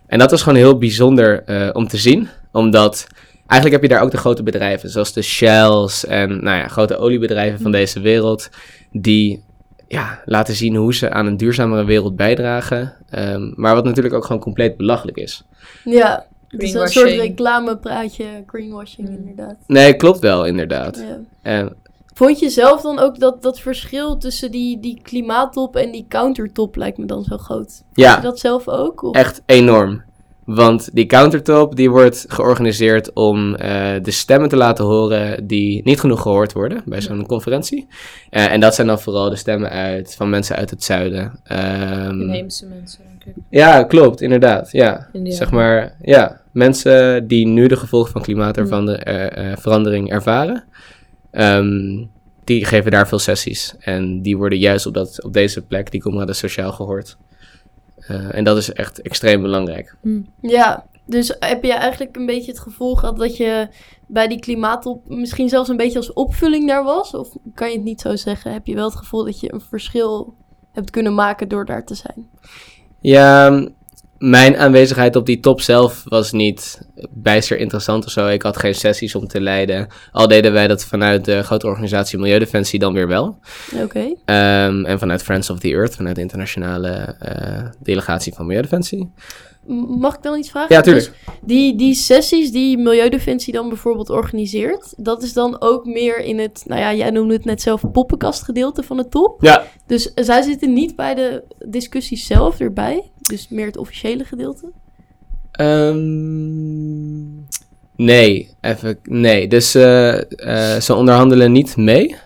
en 0.06 0.18
dat 0.18 0.30
was 0.30 0.42
gewoon 0.42 0.58
heel 0.58 0.78
bijzonder 0.78 1.44
om 1.72 1.88
te 1.88 1.96
zien, 1.96 2.28
omdat 2.52 3.06
eigenlijk 3.48 3.72
heb 3.72 3.90
je 3.90 3.96
daar 3.96 4.04
ook 4.04 4.10
de 4.10 4.16
grote 4.16 4.42
bedrijven, 4.42 4.90
zoals 4.90 5.12
de 5.12 5.22
Shells 5.22 6.04
en 6.06 6.28
nou 6.28 6.56
ja, 6.58 6.68
grote 6.68 6.96
oliebedrijven 6.98 7.60
van 7.60 7.72
deze 7.72 8.00
wereld, 8.00 8.48
die 8.92 9.42
ja, 9.88 10.20
laten 10.24 10.54
zien 10.54 10.74
hoe 10.76 10.94
ze 10.94 11.10
aan 11.10 11.26
een 11.26 11.36
duurzamere 11.36 11.84
wereld 11.84 12.16
bijdragen. 12.16 12.94
Ehm, 13.10 13.52
maar 13.54 13.74
wat 13.74 13.84
natuurlijk 13.84 14.14
ook 14.14 14.24
gewoon 14.24 14.42
compleet 14.42 14.76
belachelijk 14.76 15.16
is. 15.16 15.44
ja. 15.84 16.26
Het 16.48 16.62
is 16.62 16.72
een 16.74 16.88
soort 16.88 17.10
reclamepraatje, 17.10 18.24
greenwashing 18.46 19.08
Mm. 19.08 19.14
inderdaad. 19.16 19.56
Nee, 19.66 19.94
klopt 19.96 20.18
wel, 20.18 20.44
inderdaad. 20.46 20.96
Ja. 21.06 21.18
Ehm, 21.42 21.68
Vond 22.14 22.38
je 22.38 22.48
zelf 22.50 22.80
dan 22.80 22.98
ook 22.98 23.18
dat, 23.18 23.42
dat 23.42 23.60
verschil 23.60 24.16
tussen 24.18 24.50
die, 24.50 24.80
die 24.80 25.00
klimaattop 25.02 25.76
en 25.76 25.90
die 25.90 26.04
countertop 26.08 26.76
lijkt 26.76 26.98
me 26.98 27.04
dan 27.06 27.24
zo 27.24 27.36
groot? 27.36 27.82
ja. 27.92 28.10
Vond 28.12 28.22
je 28.22 28.28
dat 28.28 28.38
zelf 28.38 28.68
ook? 28.68 29.02
Of? 29.02 29.14
Echt 29.16 29.42
enorm. 29.46 30.02
Want 30.48 30.88
die 30.92 31.06
countertop 31.06 31.76
die 31.76 31.90
wordt 31.90 32.24
georganiseerd 32.28 33.12
om 33.12 33.54
eh, 33.54 33.94
de 34.02 34.10
stemmen 34.10 34.48
te 34.48 34.56
laten 34.56 34.84
horen 34.84 35.46
die 35.46 35.80
niet 35.84 36.00
genoeg 36.00 36.22
gehoord 36.22 36.52
worden 36.52 36.82
bij 36.84 37.00
zo'n 37.00 37.26
conferentie. 37.26 37.86
Eh, 38.30 38.52
en 38.52 38.60
dat 38.60 38.74
zijn 38.74 38.86
dan 38.86 39.00
vooral 39.00 39.30
de 39.30 39.36
stemmen 39.36 39.70
uit, 39.70 40.14
van 40.14 40.30
mensen 40.30 40.56
uit 40.56 40.70
het 40.70 40.84
zuiden. 40.84 41.40
Ehm, 41.44 42.20
Inheemse 42.20 42.66
mensen, 42.66 43.00
denk 43.08 43.36
ik. 43.36 43.42
ja, 43.50 43.82
klopt, 43.82 44.20
inderdaad. 44.20 44.72
Ja. 44.72 45.08
India. 45.12 45.34
Zeg 45.34 45.50
maar, 45.50 45.96
ja, 46.02 46.40
mensen 46.52 47.26
die 47.26 47.46
nu 47.46 47.66
de 47.66 47.76
gevolgen 47.76 48.12
van 48.12 48.22
klimaatverandering 48.22 50.10
ervaren, 50.10 50.64
ehm, 51.30 52.04
die 52.44 52.64
geven 52.64 52.90
daar 52.90 53.08
veel 53.08 53.18
sessies. 53.18 53.74
En 53.78 54.22
die 54.22 54.36
worden 54.36 54.58
juist 54.58 54.86
op, 54.86 54.94
dat, 54.94 55.24
op 55.24 55.32
deze 55.32 55.62
plek, 55.62 55.90
die 55.90 56.00
Comrade 56.00 56.32
Sociaal, 56.32 56.72
gehoord. 56.72 57.16
Eh, 58.08 58.34
en 58.34 58.44
dat 58.44 58.56
is 58.56 58.72
echt 58.72 59.02
extreem 59.02 59.42
belangrijk. 59.42 59.96
Ja, 60.40 60.86
dus 61.04 61.36
heb 61.38 61.64
je 61.64 61.72
eigenlijk 61.72 62.16
een 62.16 62.26
beetje 62.26 62.50
het 62.50 62.60
gevoel 62.60 62.94
gehad 62.94 63.18
dat 63.18 63.36
je 63.36 63.68
bij 64.06 64.28
die 64.28 64.38
klimaattop 64.38 65.08
misschien 65.08 65.48
zelfs 65.48 65.68
een 65.68 65.76
beetje 65.76 65.98
als 65.98 66.12
opvulling 66.12 66.66
daar 66.66 66.84
was? 66.84 67.14
Of 67.14 67.36
kan 67.54 67.68
je 67.68 67.74
het 67.74 67.84
niet 67.84 68.00
zo 68.00 68.16
zeggen? 68.16 68.52
Heb 68.52 68.66
je 68.66 68.74
wel 68.74 68.88
het 68.88 68.96
gevoel 68.96 69.24
dat 69.24 69.40
je 69.40 69.52
een 69.52 69.60
verschil 69.60 70.34
hebt 70.72 70.90
kunnen 70.90 71.14
maken 71.14 71.48
door 71.48 71.64
daar 71.64 71.84
te 71.84 71.94
zijn? 71.94 72.28
Ja, 73.00 73.68
mijn 74.18 74.56
aanwezigheid 74.56 75.16
op 75.16 75.26
die 75.26 75.40
top 75.40 75.60
zelf 75.60 76.02
was 76.04 76.32
niet 76.32 76.80
bijster 77.10 77.58
interessant 77.58 78.04
of 78.04 78.10
zo. 78.10 78.26
Ik 78.26 78.42
had 78.42 78.56
geen 78.56 78.74
sessies 78.74 79.14
om 79.14 79.26
te 79.26 79.40
leiden. 79.40 79.86
Al 80.12 80.28
deden 80.28 80.52
wij 80.52 80.66
dat 80.66 80.84
vanuit 80.84 81.24
de 81.24 81.42
grote 81.42 81.66
organisatie 81.66 82.18
Milieudefensie 82.18 82.78
dan 82.78 82.92
weer 82.92 83.08
wel. 83.08 83.38
Oké. 83.82 84.14
Ehm, 84.24 84.84
en 84.84 84.98
vanuit 84.98 85.22
Friends 85.22 85.50
of 85.50 85.58
the 85.58 85.68
Earth, 85.68 85.94
vanuit 85.94 86.14
de 86.14 86.20
internationale 86.20 86.88
eh, 87.18 87.64
delegatie 87.82 88.34
van 88.34 88.46
Milieudefensie. 88.46 89.10
Mag 89.98 90.14
ik 90.14 90.22
dan 90.22 90.38
iets 90.38 90.50
vragen? 90.50 90.74
Ja, 90.74 90.80
tuurlijk. 90.80 91.06
Dus 91.06 91.34
die, 91.42 91.76
die 91.76 91.94
sessies 91.94 92.50
die 92.50 92.78
Milieudefensie 92.78 93.52
dan 93.52 93.68
bijvoorbeeld 93.68 94.10
organiseert, 94.10 94.94
dat 94.96 95.22
is 95.22 95.32
dan 95.32 95.60
ook 95.60 95.86
meer 95.86 96.18
in 96.18 96.38
het, 96.38 96.62
nou 96.66 96.80
ja, 96.80 96.94
jij 96.94 97.10
noemde 97.10 97.34
het 97.34 97.44
net 97.44 97.62
zelf, 97.62 97.82
poppenkastgedeelte 97.92 98.82
van 98.82 98.96
de 98.96 99.08
top. 99.08 99.42
Ja, 99.42 99.66
Dus 99.86 100.12
zij 100.14 100.42
zitten 100.42 100.72
niet 100.72 100.96
bij 100.96 101.14
de 101.14 101.42
discussies 101.58 102.26
zelf 102.26 102.60
erbij, 102.60 103.10
dus 103.18 103.48
meer 103.48 103.66
het 103.66 103.76
officiële 103.76 104.24
gedeelte. 104.24 104.70
Ehm, 105.52 107.18
nee, 107.96 108.50
even, 108.60 108.98
nee. 109.02 109.48
Dus 109.48 109.74
eh, 109.74 110.18
eh, 110.74 110.80
ze 110.80 110.94
onderhandelen 110.94 111.52
niet 111.52 111.76
mee. 111.76 112.16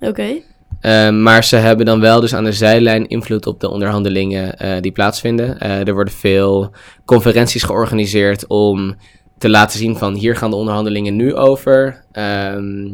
Oké. 0.00 0.42
Ehm, 0.80 1.22
maar 1.22 1.44
ze 1.44 1.56
hebben 1.56 1.86
dan 1.86 2.00
wel 2.00 2.20
dus 2.20 2.34
aan 2.34 2.44
de 2.44 2.52
zijlijn 2.52 3.08
invloed 3.08 3.46
op 3.46 3.60
de 3.60 3.70
onderhandelingen 3.70 4.58
eh, 4.58 4.80
die 4.80 4.92
plaatsvinden. 4.92 5.60
Eh, 5.60 5.86
er 5.86 5.94
worden 5.94 6.14
veel 6.14 6.70
conferenties 7.04 7.62
georganiseerd 7.62 8.46
om 8.46 8.96
te 9.38 9.48
laten 9.48 9.78
zien 9.78 9.96
van 9.96 10.14
hier 10.14 10.36
gaan 10.36 10.50
de 10.50 10.56
onderhandelingen 10.56 11.16
nu 11.16 11.34
over. 11.34 12.04
Ehm, 12.12 12.88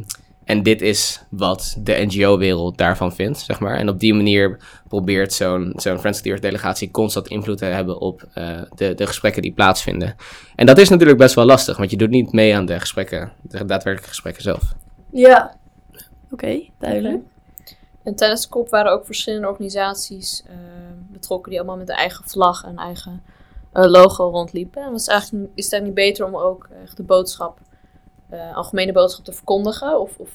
en 0.45 0.63
dit 0.63 0.83
is 0.83 1.23
wat 1.31 1.77
de 1.79 2.05
NGO-wereld 2.07 2.79
daarvan 2.79 3.15
vindt, 3.15 3.39
zeg 3.39 3.61
maar. 3.61 3.77
En 3.77 3.89
op 3.89 4.01
die 4.01 4.15
manier 4.15 4.59
probeert 4.89 5.33
zo'n 5.33 5.73
zo'n 5.77 5.99
Friends 5.99 6.19
of 6.19 6.25
the 6.25 6.29
Earth 6.29 6.43
delegatie 6.43 6.91
constant 6.91 7.29
invloed 7.29 7.59
te 7.59 7.65
hebben 7.65 8.01
op 8.01 8.25
eh, 8.35 8.63
de, 8.75 8.95
de 8.95 9.07
gesprekken 9.07 9.43
die 9.43 9.53
plaatsvinden. 9.53 10.15
En 10.57 10.67
dat 10.67 10.79
is 10.79 10.89
natuurlijk 10.89 11.19
best 11.19 11.35
wel 11.35 11.45
lastig, 11.45 11.77
want 11.77 11.91
je 11.91 11.97
doet 11.97 12.11
niet 12.11 12.33
mee 12.33 12.57
aan 12.57 12.67
de 12.67 12.81
gesprekken, 12.81 13.33
de 13.43 13.65
daadwerkelijke 13.65 14.09
gesprekken 14.09 14.43
zelf. 14.43 14.63
Ja. 15.13 15.57
Oké, 16.31 16.61
duidelijk. 16.79 17.23
En 18.07 18.15
tijdens 18.15 18.43
de 18.43 18.49
COP 18.49 18.69
waren 18.69 18.93
ook 18.93 19.05
verschillende 19.05 19.49
organisaties 19.49 20.43
eh, 20.47 20.55
betrokken 21.13 21.51
die 21.51 21.61
allemaal 21.61 21.79
met 21.79 21.89
een 21.89 21.95
eigen 21.95 22.25
vlag 22.29 22.65
en 22.65 22.77
eigen 22.77 23.23
eh, 23.73 23.85
logo 23.85 24.29
rondliepen. 24.29 24.83
En 24.83 24.93
was 24.93 25.07
eigenlijk, 25.07 25.51
is 25.55 25.65
het 25.65 25.73
eigenlijk 25.73 26.03
niet 26.03 26.09
beter 26.09 26.27
om 26.27 26.37
ook 26.43 26.69
echt 26.83 26.97
de 26.97 27.03
boodschap, 27.03 27.59
eh, 28.31 28.57
algemene 28.57 28.93
boodschap 28.93 29.25
te 29.25 29.33
verkondigen? 29.33 30.01
Of, 30.01 30.17
of 30.17 30.31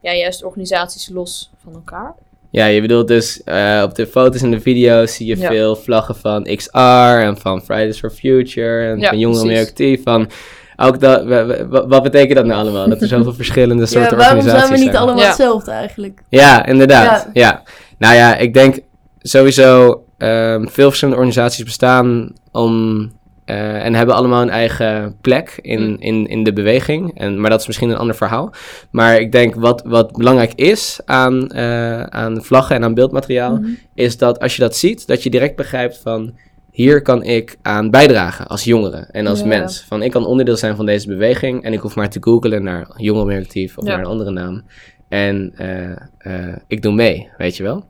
ja, 0.00 0.12
juist 0.12 0.44
organisaties 0.44 1.08
los 1.08 1.50
van 1.56 1.74
elkaar? 1.74 2.14
Ja, 2.50 2.66
je 2.66 2.80
bedoelt 2.80 3.08
dus 3.08 3.38
op 3.82 3.94
de 3.94 4.06
foto's 4.10 4.42
en 4.42 4.50
de 4.50 4.60
video's 4.60 5.14
zie 5.14 5.26
je 5.26 5.36
Ja. 5.36 5.48
veel 5.48 5.76
vlaggen 5.76 6.16
van 6.16 6.42
XR 6.56 6.78
en 7.20 7.36
van 7.38 7.62
Fridays 7.62 7.98
for 7.98 8.10
Future 8.10 8.90
en 8.90 8.98
Ja, 8.98 9.08
van 9.08 9.18
Jongeren 9.18 9.46
Mee 9.46 9.54
precies. 9.54 9.70
Actief. 9.70 10.02
Van, 10.02 10.30
ook 10.76 11.00
dat, 11.00 11.24
wa- 11.24 11.46
wa- 11.46 11.66
wa- 11.66 11.86
wat 11.86 12.02
betekent 12.02 12.34
dat 12.36 12.44
nou 12.46 12.60
allemaal? 12.60 12.88
Dat 12.88 13.00
er 13.00 13.08
zoveel 13.08 13.32
verschillende 13.42 13.82
Ja, 13.82 13.88
soorten 13.88 14.16
waarom 14.16 14.36
organisaties 14.38 14.68
zijn 14.68 14.80
we 14.80 14.86
niet 14.86 14.96
allemaal 14.96 15.20
Ja. 15.22 15.26
hetzelfde 15.26 15.70
eigenlijk? 15.70 16.22
Ja, 16.28 16.66
inderdaad. 16.66 17.28
Ja. 17.32 17.62
Nou 17.98 18.14
ja, 18.14 18.36
ik 18.36 18.54
denk 18.54 18.78
sowieso 19.18 20.00
ehm, 20.18 20.66
veel 20.66 20.86
verschillende 20.88 21.20
organisaties 21.20 21.64
bestaan 21.64 22.32
om 22.52 23.12
eh, 23.44 23.84
en 23.84 23.94
hebben 23.94 24.14
allemaal 24.14 24.42
een 24.42 24.50
eigen 24.50 25.16
plek 25.20 25.58
in, 25.62 25.82
Mm. 25.88 25.96
in, 25.98 26.26
in 26.26 26.44
de 26.44 26.52
beweging. 26.52 27.18
En, 27.18 27.40
maar 27.40 27.50
dat 27.50 27.60
is 27.60 27.66
misschien 27.66 27.90
een 27.90 27.96
ander 27.96 28.16
verhaal. 28.16 28.50
Maar 28.90 29.20
ik 29.20 29.32
denk 29.32 29.54
wat, 29.54 29.82
wat 29.84 30.12
belangrijk 30.12 30.52
is 30.54 31.00
aan, 31.04 31.48
eh, 31.50 32.02
aan 32.02 32.42
vlaggen 32.44 32.76
en 32.76 32.84
aan 32.84 32.94
beeldmateriaal, 32.94 33.56
Mhm. 33.56 33.68
is 33.94 34.18
dat 34.18 34.40
als 34.40 34.56
je 34.56 34.62
dat 34.62 34.76
ziet, 34.76 35.06
dat 35.06 35.22
je 35.22 35.30
direct 35.30 35.56
begrijpt 35.56 35.98
van 36.02 36.32
hier 36.76 37.02
kan 37.02 37.22
ik 37.22 37.56
aan 37.62 37.90
bijdragen 37.90 38.46
als 38.46 38.64
jongere 38.64 38.96
en 39.10 39.26
als 39.26 39.40
Ja. 39.40 39.46
mens. 39.46 39.84
Van 39.88 40.02
ik 40.02 40.10
kan 40.10 40.26
onderdeel 40.26 40.56
zijn 40.56 40.76
van 40.76 40.86
deze 40.86 41.08
beweging 41.08 41.62
en 41.62 41.72
ik 41.72 41.80
hoef 41.80 41.94
maar 41.96 42.10
te 42.10 42.18
googlen 42.22 42.62
naar 42.62 42.88
jongerenmerkactief 42.96 43.78
of 43.78 43.84
Ja. 43.84 43.90
naar 43.90 43.98
een 43.98 44.06
andere 44.10 44.30
naam. 44.30 44.62
En 45.08 45.52
eh, 45.56 45.90
eh, 46.18 46.56
ik 46.66 46.82
doe 46.82 46.92
mee, 46.92 47.28
weet 47.38 47.56
je 47.56 47.62
wel? 47.62 47.84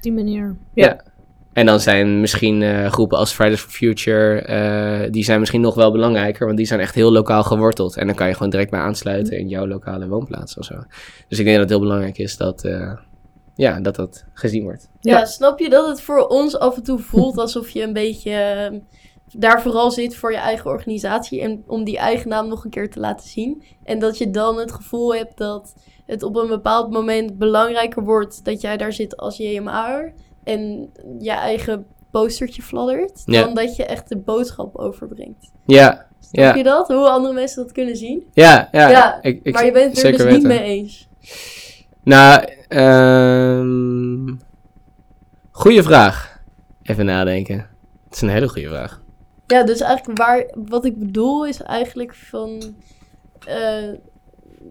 Die 0.00 0.12
manier. 0.12 0.56
Ja. 0.74 1.04
En 1.52 1.66
dan 1.66 1.80
zijn 1.80 2.20
misschien 2.20 2.62
eh, 2.62 2.86
groepen 2.86 3.18
als 3.18 3.32
Fridays 3.32 3.60
for 3.60 3.70
Future, 3.70 5.08
die 5.10 5.24
zijn 5.24 5.38
misschien 5.40 5.60
nog 5.60 5.74
wel 5.74 5.92
belangrijker, 5.92 6.46
want 6.46 6.58
die 6.58 6.66
zijn 6.66 6.80
echt 6.80 6.94
heel 6.94 7.12
lokaal 7.12 7.42
geworteld. 7.42 7.96
En 7.96 8.06
dan 8.06 8.14
kan 8.16 8.26
je 8.26 8.34
gewoon 8.34 8.50
direct 8.50 8.70
bij 8.70 8.80
aansluiten 8.80 9.38
in 9.38 9.48
jouw 9.48 9.66
lokale 9.66 10.08
woonplaats 10.08 10.58
of 10.58 10.64
zo. 10.64 10.74
Dus 11.28 11.38
ik 11.38 11.44
denk 11.44 11.56
dat 11.56 11.58
het 11.60 11.68
heel 11.68 11.80
belangrijk 11.80 12.18
is 12.18 12.36
dat, 12.36 12.68
ja, 13.60 13.80
dat 13.80 13.96
dat 13.96 14.24
gezien 14.32 14.62
wordt. 14.62 14.88
Ja. 15.00 15.18
Ja. 15.18 15.24
snap 15.24 15.58
je 15.58 15.68
dat 15.68 15.88
het 15.88 16.00
voor 16.00 16.26
ons 16.26 16.58
af 16.58 16.76
en 16.76 16.82
toe 16.82 16.98
voelt 16.98 17.38
alsof 17.38 17.70
je 17.70 17.82
een 17.82 17.92
beetje 17.92 18.30
ehm, 18.32 18.78
daar 19.32 19.62
vooral 19.62 19.90
zit 19.90 20.16
voor 20.16 20.32
je 20.32 20.38
eigen 20.38 20.70
organisatie 20.70 21.40
en 21.40 21.62
om 21.66 21.84
die 21.84 21.98
eigen 21.98 22.28
naam 22.28 22.48
nog 22.48 22.64
een 22.64 22.70
keer 22.70 22.90
te 22.90 23.00
laten 23.00 23.28
zien. 23.28 23.62
En 23.84 23.98
dat 23.98 24.18
je 24.18 24.30
dan 24.30 24.58
het 24.58 24.72
gevoel 24.72 25.14
hebt 25.14 25.36
dat 25.38 25.74
het 26.06 26.22
op 26.22 26.36
een 26.36 26.48
bepaald 26.48 26.90
moment 26.90 27.38
belangrijker 27.38 28.04
wordt 28.04 28.44
dat 28.44 28.60
jij 28.60 28.76
daar 28.76 28.92
zit 28.92 29.16
als 29.16 29.36
JMA'er 29.36 30.12
en 30.44 30.90
je 31.18 31.30
eigen 31.30 31.86
postertje 32.10 32.62
fladdert, 32.62 33.22
Ja. 33.24 33.42
dan 33.42 33.54
dat 33.54 33.76
je 33.76 33.84
echt 33.86 34.08
de 34.08 34.16
boodschap 34.16 34.76
overbrengt. 34.76 35.50
Ja, 35.66 36.06
Snap 36.20 36.44
ja, 36.44 36.54
je 36.54 36.62
dat? 36.62 36.88
Hoe 36.88 37.08
andere 37.08 37.34
mensen 37.34 37.62
dat 37.62 37.72
kunnen 37.72 37.96
zien? 37.96 38.24
ja, 38.32 38.68
ja. 38.72 38.88
Ja, 38.88 39.18
ik, 39.22 39.40
ik, 39.42 39.52
maar 39.52 39.64
je 39.64 39.72
bent 39.72 39.86
het 39.96 39.96
er 39.96 40.00
zeker 40.10 40.24
dus 40.26 40.34
niet 40.36 40.46
weten. 40.46 40.62
mee 40.62 40.78
eens. 40.78 41.08
Nou, 42.04 42.44
ehm 42.70 44.34
goeie 45.50 45.82
vraag. 45.82 46.38
Even 46.82 47.04
nadenken. 47.04 47.56
Het 48.04 48.14
is 48.14 48.20
een 48.20 48.28
hele 48.28 48.48
goede 48.48 48.68
vraag. 48.68 49.00
Ja, 49.46 49.64
dus 49.64 49.80
eigenlijk 49.80 50.18
waar, 50.18 50.44
wat 50.68 50.84
ik 50.84 50.98
bedoel 50.98 51.46
is 51.46 51.62
eigenlijk 51.62 52.14
van 52.14 52.60
eh, 53.46 53.88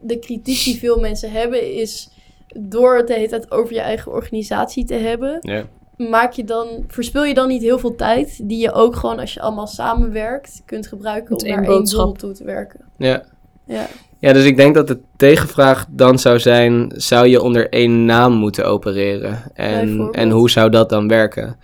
de 0.02 0.20
kritiek 0.20 0.64
die 0.64 0.78
veel 0.80 1.00
mensen 1.00 1.32
hebben 1.32 1.74
is 1.76 2.10
door 2.58 2.98
het 2.98 3.08
de 3.08 3.14
hele 3.14 3.28
tijd 3.28 3.52
over 3.52 3.74
je 3.74 3.80
eigen 3.80 4.12
organisatie 4.12 4.86
te 4.86 4.94
hebben, 4.94 5.38
Ja. 5.42 5.66
maak 6.10 6.32
je 6.34 6.44
dan, 6.44 6.84
verspil 6.88 7.24
je 7.24 7.34
dan 7.34 7.48
niet 7.48 7.62
heel 7.62 7.80
veel 7.80 7.96
tijd 7.96 8.48
die 8.50 8.58
je 8.62 8.72
ook 8.72 8.96
gewoon 8.96 9.20
als 9.20 9.34
je 9.34 9.42
allemaal 9.42 9.68
samenwerkt 9.68 10.62
kunt 10.66 10.88
gebruiken 10.88 11.32
Met 11.34 11.42
om 11.44 11.50
naar 11.50 11.58
één 11.58 11.68
boodschap. 11.68 12.06
doel 12.06 12.14
toe 12.14 12.32
te 12.34 12.44
werken. 12.44 12.80
Ja. 12.98 13.24
Ja. 13.70 13.88
Ja, 14.20 14.34
dus 14.34 14.46
ik 14.46 14.58
denk 14.58 14.76
dat 14.76 14.88
de 14.88 15.00
tegenvraag 15.16 15.86
dan 15.90 16.20
zou 16.20 16.40
zijn: 16.40 16.92
zou 16.96 17.28
je 17.28 17.42
onder 17.42 17.70
één 17.70 18.06
naam 18.06 18.34
moeten 18.34 18.66
opereren? 18.66 19.44
En, 19.54 20.10
en 20.12 20.30
hoe 20.30 20.50
zou 20.50 20.70
dat 20.70 20.90
dan 20.90 21.08
werken? 21.08 21.58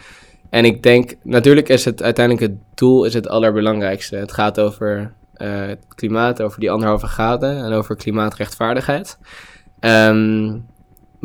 En 0.50 0.66
ik 0.66 0.84
denk, 0.84 1.16
natuurlijk 1.24 1.70
is 1.70 1.86
het 1.86 2.04
uiteindelijk 2.04 2.52
het 2.52 2.60
doel 2.74 3.06
is 3.06 3.14
het 3.14 3.28
allerbelangrijkste. 3.28 4.16
Het 4.16 4.32
gaat 4.32 4.60
over 4.60 5.14
eh, 5.34 5.66
het 5.66 5.86
klimaat, 5.96 6.42
over 6.42 6.60
die 6.60 6.72
anderhalve 6.72 7.08
graden 7.08 7.64
en 7.64 7.72
over 7.72 7.96
klimaatrechtvaardigheid. 7.96 9.18
Ehm, 9.80 10.54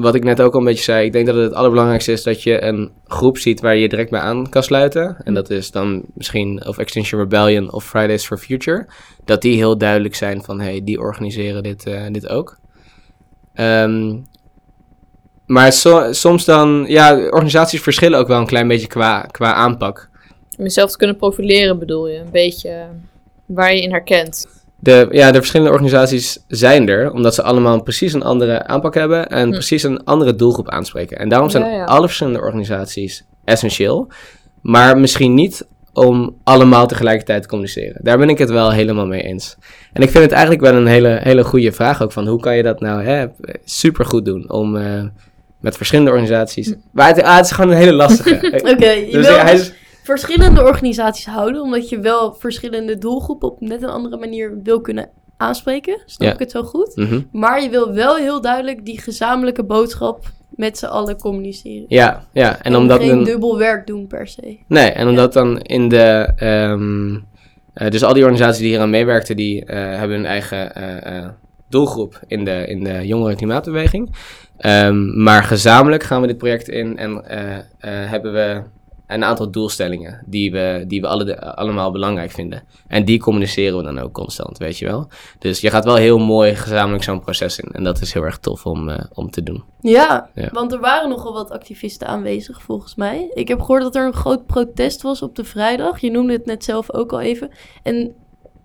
wat 0.00 0.14
ik 0.14 0.24
net 0.24 0.40
ook 0.40 0.52
al 0.52 0.58
een 0.58 0.64
beetje 0.64 0.82
zei, 0.84 1.06
ik 1.06 1.12
denk 1.12 1.26
dat 1.26 1.36
het 1.36 1.54
allerbelangrijkste 1.54 2.12
is 2.12 2.22
dat 2.22 2.42
je 2.42 2.62
een 2.62 2.90
groep 3.06 3.38
ziet 3.38 3.60
waar 3.60 3.74
je 3.74 3.80
je 3.80 3.88
direct 3.88 4.10
bij 4.10 4.20
aan 4.20 4.48
kan 4.48 4.62
sluiten. 4.62 5.16
En 5.24 5.34
dat 5.34 5.50
is 5.50 5.70
dan 5.70 6.02
misschien 6.14 6.66
of 6.66 6.78
Extinction 6.78 7.20
Rebellion 7.20 7.72
of 7.72 7.84
Fridays 7.84 8.26
for 8.26 8.38
Future. 8.38 8.86
Dat 9.24 9.42
die 9.42 9.56
heel 9.56 9.78
duidelijk 9.78 10.14
zijn 10.14 10.42
van, 10.42 10.60
hey, 10.60 10.80
die 10.84 11.00
organiseren 11.00 11.62
dit, 11.62 11.86
eh, 11.86 12.02
dit 12.10 12.28
ook. 12.28 12.58
Ehm, 13.54 14.16
maar 15.46 15.72
so- 15.72 16.12
soms 16.12 16.44
dan, 16.44 16.84
ja, 16.88 17.16
organisaties 17.16 17.80
verschillen 17.80 18.18
ook 18.18 18.28
wel 18.28 18.40
een 18.40 18.46
klein 18.46 18.68
beetje 18.68 18.86
qua, 18.86 19.20
qua 19.20 19.52
aanpak. 19.52 20.08
Om 20.58 20.64
jezelf 20.64 20.90
te 20.90 20.96
kunnen 20.96 21.16
profileren 21.16 21.78
bedoel 21.78 22.08
je. 22.08 22.18
Een 22.18 22.30
beetje 22.30 22.86
waar 23.46 23.74
je 23.74 23.82
in 23.82 23.90
herkent. 23.90 24.46
De, 24.82 25.06
ja, 25.10 25.30
de 25.30 25.38
verschillende 25.38 25.72
organisaties 25.72 26.44
zijn 26.48 26.88
er, 26.88 27.12
omdat 27.12 27.34
ze 27.34 27.42
allemaal 27.42 27.82
precies 27.82 28.12
een 28.12 28.22
andere 28.22 28.66
aanpak 28.66 28.94
hebben 28.94 29.28
en 29.28 29.46
Hm. 29.46 29.50
precies 29.50 29.82
een 29.82 30.04
andere 30.04 30.34
doelgroep 30.34 30.68
aanspreken. 30.70 31.18
En 31.18 31.28
daarom 31.28 31.50
zijn 31.50 31.64
Ja, 31.64 31.70
ja. 31.70 31.84
alle 31.84 32.06
verschillende 32.06 32.40
organisaties 32.40 33.24
essentieel, 33.44 34.08
maar 34.60 34.98
misschien 34.98 35.34
niet 35.34 35.66
om 35.92 36.36
allemaal 36.44 36.86
tegelijkertijd 36.86 37.42
te 37.42 37.48
communiceren. 37.48 37.96
Daar 38.02 38.18
ben 38.18 38.28
ik 38.28 38.38
het 38.38 38.50
wel 38.50 38.72
helemaal 38.72 39.06
mee 39.06 39.22
eens. 39.22 39.56
En 39.92 40.02
ik 40.02 40.10
vind 40.10 40.24
het 40.24 40.32
eigenlijk 40.32 40.62
wel 40.62 40.74
een 40.74 40.86
hele, 40.86 41.18
hele 41.22 41.44
goede 41.44 41.72
vraag 41.72 42.02
ook 42.02 42.12
van 42.12 42.26
hoe 42.26 42.40
kan 42.40 42.56
je 42.56 42.62
dat 42.62 42.80
nou 42.80 43.02
hè, 43.02 43.26
supergoed 43.64 44.24
doen 44.24 44.50
om 44.50 44.76
eh, 44.76 45.02
met 45.60 45.76
verschillende 45.76 46.10
organisaties... 46.10 46.66
Hm. 46.66 46.74
Maar 46.92 47.06
het, 47.08 47.22
ah, 47.22 47.36
het 47.36 47.44
is 47.44 47.50
gewoon 47.50 47.70
een 47.70 47.76
hele 47.76 47.92
lastige. 47.92 48.34
Oké, 48.72 48.94
dus 49.10 49.10
wil 49.10 49.34
ja, 49.34 49.42
hij 49.44 49.54
is, 49.54 49.72
verschillende 50.10 50.62
organisaties 50.64 51.26
houden, 51.26 51.62
omdat 51.62 51.88
je 51.88 51.98
wel 52.00 52.32
verschillende 52.34 52.98
doelgroepen 52.98 53.48
op 53.48 53.60
net 53.60 53.82
een 53.82 53.88
andere 53.88 54.16
manier 54.16 54.58
wil 54.62 54.80
kunnen 54.80 55.08
aanspreken. 55.36 56.00
Snap 56.06 56.28
Ja. 56.28 56.34
ik 56.34 56.38
het 56.40 56.50
zo 56.50 56.62
goed? 56.62 56.96
Mhm. 56.96 57.20
Maar 57.32 57.62
je 57.62 57.68
wil 57.68 57.92
wel 57.92 58.16
heel 58.16 58.40
duidelijk 58.40 58.84
die 58.84 59.00
gezamenlijke 59.00 59.64
boodschap 59.64 60.24
met 60.50 60.78
z'n 60.78 60.86
allen 60.86 61.18
communiceren. 61.18 61.84
Ja, 61.88 62.24
ja. 62.32 62.56
En 62.56 62.62
En 62.62 62.76
omdat 62.76 63.00
geen 63.00 63.10
een- 63.10 63.24
dubbel 63.24 63.58
werk 63.58 63.86
doen 63.86 64.06
per 64.06 64.26
se. 64.26 64.58
Nee, 64.68 64.90
en 64.90 65.08
omdat 65.08 65.32
dan 65.32 65.60
in 65.60 65.88
de. 65.88 66.32
ehm, 66.36 67.14
eh, 67.74 67.90
dus 67.90 68.02
al 68.04 68.12
die 68.14 68.22
organisaties 68.22 68.60
die 68.60 68.68
hier 68.70 68.80
aan 68.80 68.90
meewerkten, 68.90 69.36
die 69.36 69.64
eh, 69.64 69.76
hebben 69.98 70.16
hun 70.16 70.26
eigen 70.26 70.74
eh, 70.74 71.28
doelgroep 71.68 72.20
in 72.26 72.44
de, 72.44 72.66
in 72.66 72.84
de 72.84 73.06
jongeren 73.06 73.36
klimaatbeweging. 73.36 74.14
Ehm, 74.56 75.22
maar 75.22 75.44
gezamenlijk 75.44 76.02
gaan 76.02 76.20
we 76.20 76.26
dit 76.26 76.38
project 76.38 76.68
in 76.68 76.96
en 76.98 77.22
hebben 78.08 78.32
we 78.32 78.62
een 79.14 79.24
aantal 79.24 79.50
doelstellingen 79.50 80.22
die 80.26 80.50
we, 80.52 80.84
die 80.86 81.00
we 81.00 81.06
alle, 81.06 81.24
de- 81.24 81.54
allemaal 81.54 81.90
belangrijk 81.90 82.30
vinden. 82.30 82.62
En 82.88 83.04
die 83.04 83.18
communiceren 83.20 83.76
we 83.76 83.82
dan 83.82 83.98
ook 83.98 84.12
constant, 84.12 84.58
weet 84.58 84.78
je 84.78 84.86
wel. 84.86 85.08
Dus 85.38 85.60
je 85.60 85.70
gaat 85.70 85.84
wel 85.84 85.94
heel 85.96 86.18
mooi 86.18 86.54
gezamenlijk 86.54 87.04
zo'n 87.04 87.20
proces 87.20 87.58
in. 87.58 87.68
En 87.72 87.84
dat 87.84 88.00
is 88.00 88.12
heel 88.12 88.22
erg 88.24 88.38
tof 88.38 88.66
om, 88.66 88.88
eh, 88.88 89.04
om 89.14 89.30
te 89.30 89.42
doen. 89.42 89.64
Ja, 89.80 90.28
Ja. 90.34 90.48
want 90.52 90.72
er 90.72 90.80
waren 90.80 91.08
nogal 91.08 91.32
wat 91.32 91.50
activisten 91.50 92.06
aanwezig 92.06 92.62
volgens 92.62 92.94
mij. 92.94 93.30
Ik 93.34 93.48
heb 93.48 93.60
gehoord 93.60 93.82
dat 93.82 93.96
er 93.96 94.06
een 94.06 94.12
groot 94.14 94.46
protest 94.46 95.02
was 95.02 95.22
op 95.22 95.36
de 95.36 95.44
vrijdag. 95.44 96.00
Je 96.00 96.10
noemde 96.10 96.32
het 96.32 96.46
net 96.46 96.64
zelf 96.64 96.92
ook 96.92 97.12
al 97.12 97.20
even. 97.20 97.50
En 97.82 98.14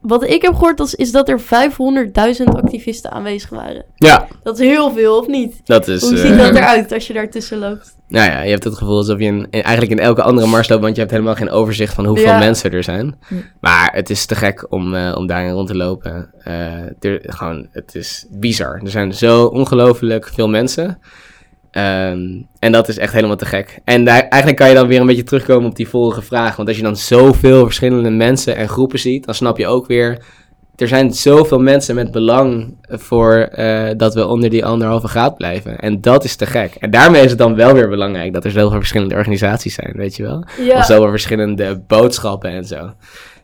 wat 0.07 0.23
ik 0.23 0.41
heb 0.41 0.53
gehoord 0.53 0.79
is, 0.79 0.95
is 0.95 1.11
dat 1.11 1.29
er 1.29 1.39
500.000 1.41 2.43
activisten 2.45 3.11
aanwezig 3.11 3.49
waren. 3.49 3.85
Ja, 3.95 4.27
Dat 4.43 4.59
is 4.59 4.67
heel 4.67 4.91
veel, 4.91 5.17
of 5.17 5.27
niet? 5.27 5.61
dat 5.63 5.87
is. 5.87 6.01
Hoe 6.01 6.13
eh, 6.13 6.17
ziet 6.21 6.37
dat 6.37 6.55
eruit 6.55 6.91
als 6.93 7.07
je 7.07 7.13
daartussen 7.13 7.57
loopt? 7.57 7.95
Nou 8.07 8.31
ja, 8.31 8.41
je 8.41 8.49
hebt 8.51 8.63
het 8.63 8.77
gevoel 8.77 8.97
alsof 8.97 9.19
je 9.19 9.25
in, 9.25 9.47
in- 9.49 9.61
eigenlijk 9.63 9.99
in 9.99 10.05
elke 10.05 10.21
andere 10.21 10.47
mars 10.47 10.69
loopt, 10.69 10.81
want 10.81 10.93
je 10.95 10.99
hebt 11.01 11.13
helemaal 11.13 11.35
geen 11.35 11.49
overzicht 11.49 11.93
van 11.93 12.05
hoeveel 12.05 12.25
Ja. 12.25 12.37
mensen 12.37 12.71
er 12.71 12.83
zijn. 12.83 13.15
Hm. 13.27 13.35
Maar 13.59 13.89
het 13.93 14.09
is 14.09 14.25
te 14.25 14.35
gek 14.35 14.65
om, 14.71 14.95
eh, 14.95 15.15
om 15.17 15.27
daarin 15.27 15.51
rond 15.51 15.67
te 15.67 15.75
lopen. 15.75 16.31
Eh, 16.43 16.53
er, 17.11 17.19
gewoon, 17.23 17.67
het 17.71 17.95
is 17.95 18.25
bizar. 18.29 18.79
Er 18.83 18.89
zijn 18.89 19.13
zo 19.13 19.45
ongelooflijk 19.45 20.27
veel 20.33 20.47
mensen. 20.49 20.99
Ehm, 21.75 22.41
en 22.59 22.71
dat 22.71 22.87
is 22.87 22.97
echt 22.97 23.13
helemaal 23.13 23.35
te 23.35 23.45
gek. 23.45 23.79
En 23.83 24.03
daar, 24.03 24.21
eigenlijk 24.21 24.55
kan 24.55 24.69
je 24.69 24.75
dan 24.75 24.87
weer 24.87 24.99
een 24.99 25.05
beetje 25.05 25.23
terugkomen 25.23 25.69
op 25.69 25.75
die 25.75 25.87
vorige 25.87 26.21
vraag. 26.21 26.55
Want 26.55 26.67
als 26.67 26.77
je 26.77 26.83
dan 26.83 26.95
zoveel 26.95 27.63
verschillende 27.63 28.09
mensen 28.09 28.55
en 28.55 28.69
groepen 28.69 28.99
ziet, 28.99 29.25
dan 29.25 29.35
snap 29.35 29.57
je 29.57 29.67
ook 29.67 29.87
weer. 29.87 30.25
Er 30.75 30.87
zijn 30.87 31.13
zoveel 31.13 31.59
mensen 31.59 31.95
met 31.95 32.11
belang 32.11 32.77
voor 32.89 33.33
eh, 33.33 33.89
dat 33.97 34.13
we 34.13 34.27
onder 34.27 34.49
die 34.49 34.65
anderhalve 34.65 35.07
graad 35.07 35.35
blijven. 35.37 35.79
En 35.79 36.01
dat 36.01 36.23
is 36.23 36.35
te 36.35 36.45
gek. 36.45 36.75
En 36.75 36.91
daarmee 36.91 37.23
is 37.23 37.29
het 37.29 37.39
dan 37.39 37.55
wel 37.55 37.73
weer 37.73 37.89
belangrijk 37.89 38.33
dat 38.33 38.45
er 38.45 38.51
zoveel 38.51 38.77
verschillende 38.77 39.15
organisaties 39.15 39.73
zijn, 39.73 39.93
weet 39.95 40.15
je 40.15 40.23
wel? 40.23 40.45
Ja, 40.61 40.77
Of 40.77 40.85
zoveel 40.85 41.09
verschillende 41.09 41.83
boodschappen 41.87 42.49
en 42.49 42.65
zo. 42.65 42.93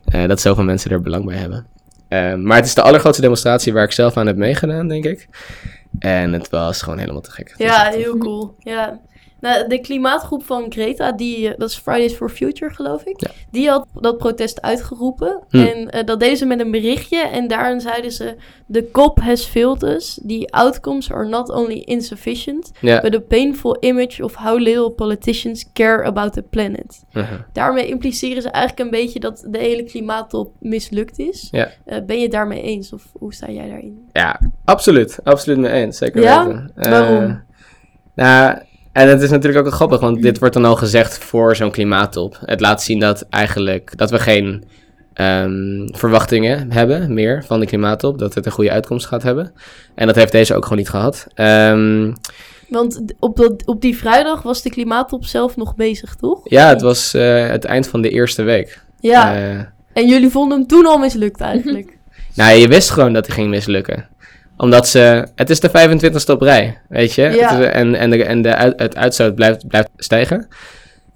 Eh, 0.04 0.26
dat 0.26 0.40
zoveel 0.40 0.64
mensen 0.64 0.90
er 0.90 1.00
belang 1.02 1.24
bij 1.24 1.36
hebben. 1.36 1.66
Eh, 2.08 2.34
maar 2.34 2.56
het 2.56 2.66
is 2.66 2.74
de 2.74 2.82
allergrootste 2.82 3.22
demonstratie 3.22 3.72
waar 3.72 3.84
ik 3.84 3.92
zelf 3.92 4.16
aan 4.16 4.26
heb 4.26 4.36
meegedaan, 4.36 4.88
denk 4.88 5.04
ik. 5.04 5.28
En 5.98 6.32
het 6.32 6.48
was 6.48 6.82
gewoon 6.82 6.98
helemaal 6.98 7.20
te 7.20 7.30
gek. 7.30 7.48
Het 7.48 7.58
ja 7.58 7.90
heel 7.90 8.18
cool. 8.18 8.56
Ja. 8.58 9.00
Nou, 9.42 9.68
de 9.68 9.78
klimaatgroep 9.80 10.44
van 10.44 10.66
Greta, 10.68 11.12
die, 11.12 11.48
eh, 11.48 11.58
dat 11.58 11.68
is 11.68 11.76
Fridays 11.76 12.14
for 12.14 12.30
Future 12.30 12.74
geloof 12.74 13.04
ik, 13.04 13.20
Ja. 13.20 13.30
die 13.50 13.68
had 13.68 13.86
dat 14.00 14.18
protest 14.18 14.60
uitgeroepen. 14.62 15.40
Hm. 15.48 15.56
En 15.58 15.90
eh, 15.90 16.04
dat 16.04 16.20
deden 16.20 16.36
ze 16.36 16.46
met 16.46 16.60
een 16.60 16.70
berichtje 16.70 17.18
en 17.18 17.48
daarin 17.48 17.80
zeiden 17.80 18.12
ze... 18.12 18.34
The 18.72 18.88
COP 18.92 19.20
has 19.20 19.44
failed 19.44 19.82
us. 19.82 20.20
The 20.26 20.48
outcomes 20.50 21.12
are 21.12 21.28
not 21.28 21.50
only 21.50 21.78
insufficient, 21.78 22.70
Ja. 22.80 23.00
but 23.00 23.14
a 23.14 23.18
painful 23.18 23.76
image 23.80 24.24
of 24.24 24.34
how 24.34 24.58
little 24.60 24.90
politicians 24.90 25.72
care 25.72 26.04
about 26.04 26.32
the 26.32 26.42
planet. 26.42 27.02
uh-huh. 27.12 27.38
Daarmee 27.52 27.86
impliceren 27.88 28.42
ze 28.42 28.48
eigenlijk 28.50 28.84
een 28.84 29.00
beetje 29.00 29.20
dat 29.20 29.44
de 29.48 29.58
hele 29.58 29.84
klimaattop 29.84 30.54
mislukt 30.60 31.18
is. 31.18 31.48
Ja. 31.50 31.68
Eh, 31.84 31.98
ben 32.06 32.16
je 32.16 32.22
het 32.22 32.32
daarmee 32.32 32.62
eens 32.62 32.92
of 32.92 33.02
hoe 33.12 33.34
sta 33.34 33.50
jij 33.50 33.68
daarin? 33.68 34.08
Ja, 34.12 34.40
absoluut. 34.64 35.18
Absoluut 35.24 35.58
mee 35.58 35.72
eens. 35.72 35.98
Zeker 35.98 36.22
Ja? 36.22 36.44
weten. 36.46 36.70
Waarom? 36.74 37.42
nou, 38.14 38.58
En 38.92 39.08
het 39.08 39.22
is 39.22 39.30
natuurlijk 39.30 39.58
ook 39.58 39.68
wel 39.68 39.76
grappig, 39.76 40.00
want 40.00 40.22
dit 40.22 40.38
wordt 40.38 40.54
dan 40.54 40.64
al 40.64 40.76
gezegd 40.76 41.18
voor 41.18 41.56
zo'n 41.56 41.70
klimaattop. 41.70 42.38
Het 42.44 42.60
laat 42.60 42.82
zien 42.82 42.98
dat 42.98 43.26
eigenlijk 43.30 43.92
dat 43.96 44.10
we 44.10 44.18
geen 44.18 44.64
ehm, 45.14 45.86
verwachtingen 45.86 46.72
hebben 46.72 47.14
meer 47.14 47.44
van 47.46 47.60
de 47.60 47.66
klimaattop. 47.66 48.18
Dat 48.18 48.34
het 48.34 48.46
een 48.46 48.52
goede 48.52 48.70
uitkomst 48.70 49.06
gaat 49.06 49.22
hebben. 49.22 49.52
En 49.94 50.06
dat 50.06 50.16
heeft 50.16 50.32
deze 50.32 50.54
ook 50.54 50.62
gewoon 50.62 50.78
niet 50.78 50.88
gehad. 50.88 51.26
Ehm, 51.34 52.12
Want 52.68 53.02
op, 53.18 53.36
dat, 53.36 53.66
op 53.66 53.80
die 53.80 53.96
vrijdag 53.96 54.42
was 54.42 54.62
de 54.62 54.70
klimaattop 54.70 55.24
zelf 55.24 55.56
nog 55.56 55.74
bezig, 55.74 56.14
toch? 56.14 56.40
ja, 56.44 56.68
het 56.68 56.80
was 56.80 57.14
eh, 57.14 57.46
het 57.46 57.64
eind 57.64 57.88
van 57.88 58.02
de 58.02 58.10
eerste 58.10 58.42
week. 58.42 58.80
Ja, 59.00 59.34
Eh, 59.34 59.58
en 59.92 60.08
jullie 60.08 60.30
vonden 60.30 60.58
hem 60.58 60.66
toen 60.66 60.86
al 60.86 60.98
mislukt 60.98 61.40
eigenlijk. 61.40 61.98
nou, 62.34 62.56
je 62.56 62.68
wist 62.68 62.90
gewoon 62.90 63.12
dat 63.12 63.26
hij 63.26 63.34
ging 63.34 63.48
mislukken. 63.48 64.08
Omdat 64.62 64.88
ze... 64.88 65.26
Het 65.34 65.50
is 65.50 65.60
de 65.60 65.68
25ste 65.68 66.30
op 66.30 66.40
rij, 66.40 66.78
weet 66.88 67.14
je? 67.14 67.22
Ja. 67.22 67.54
Het 67.56 67.60
is- 67.60 67.66
en 67.72 67.94
en, 67.94 68.10
de, 68.10 68.24
en 68.24 68.42
de, 68.42 68.54
uit- 68.54 68.80
het 68.80 68.96
uitstoot 68.96 69.34
blijft, 69.34 69.66
blijft 69.68 69.88
stijgen. 69.96 70.48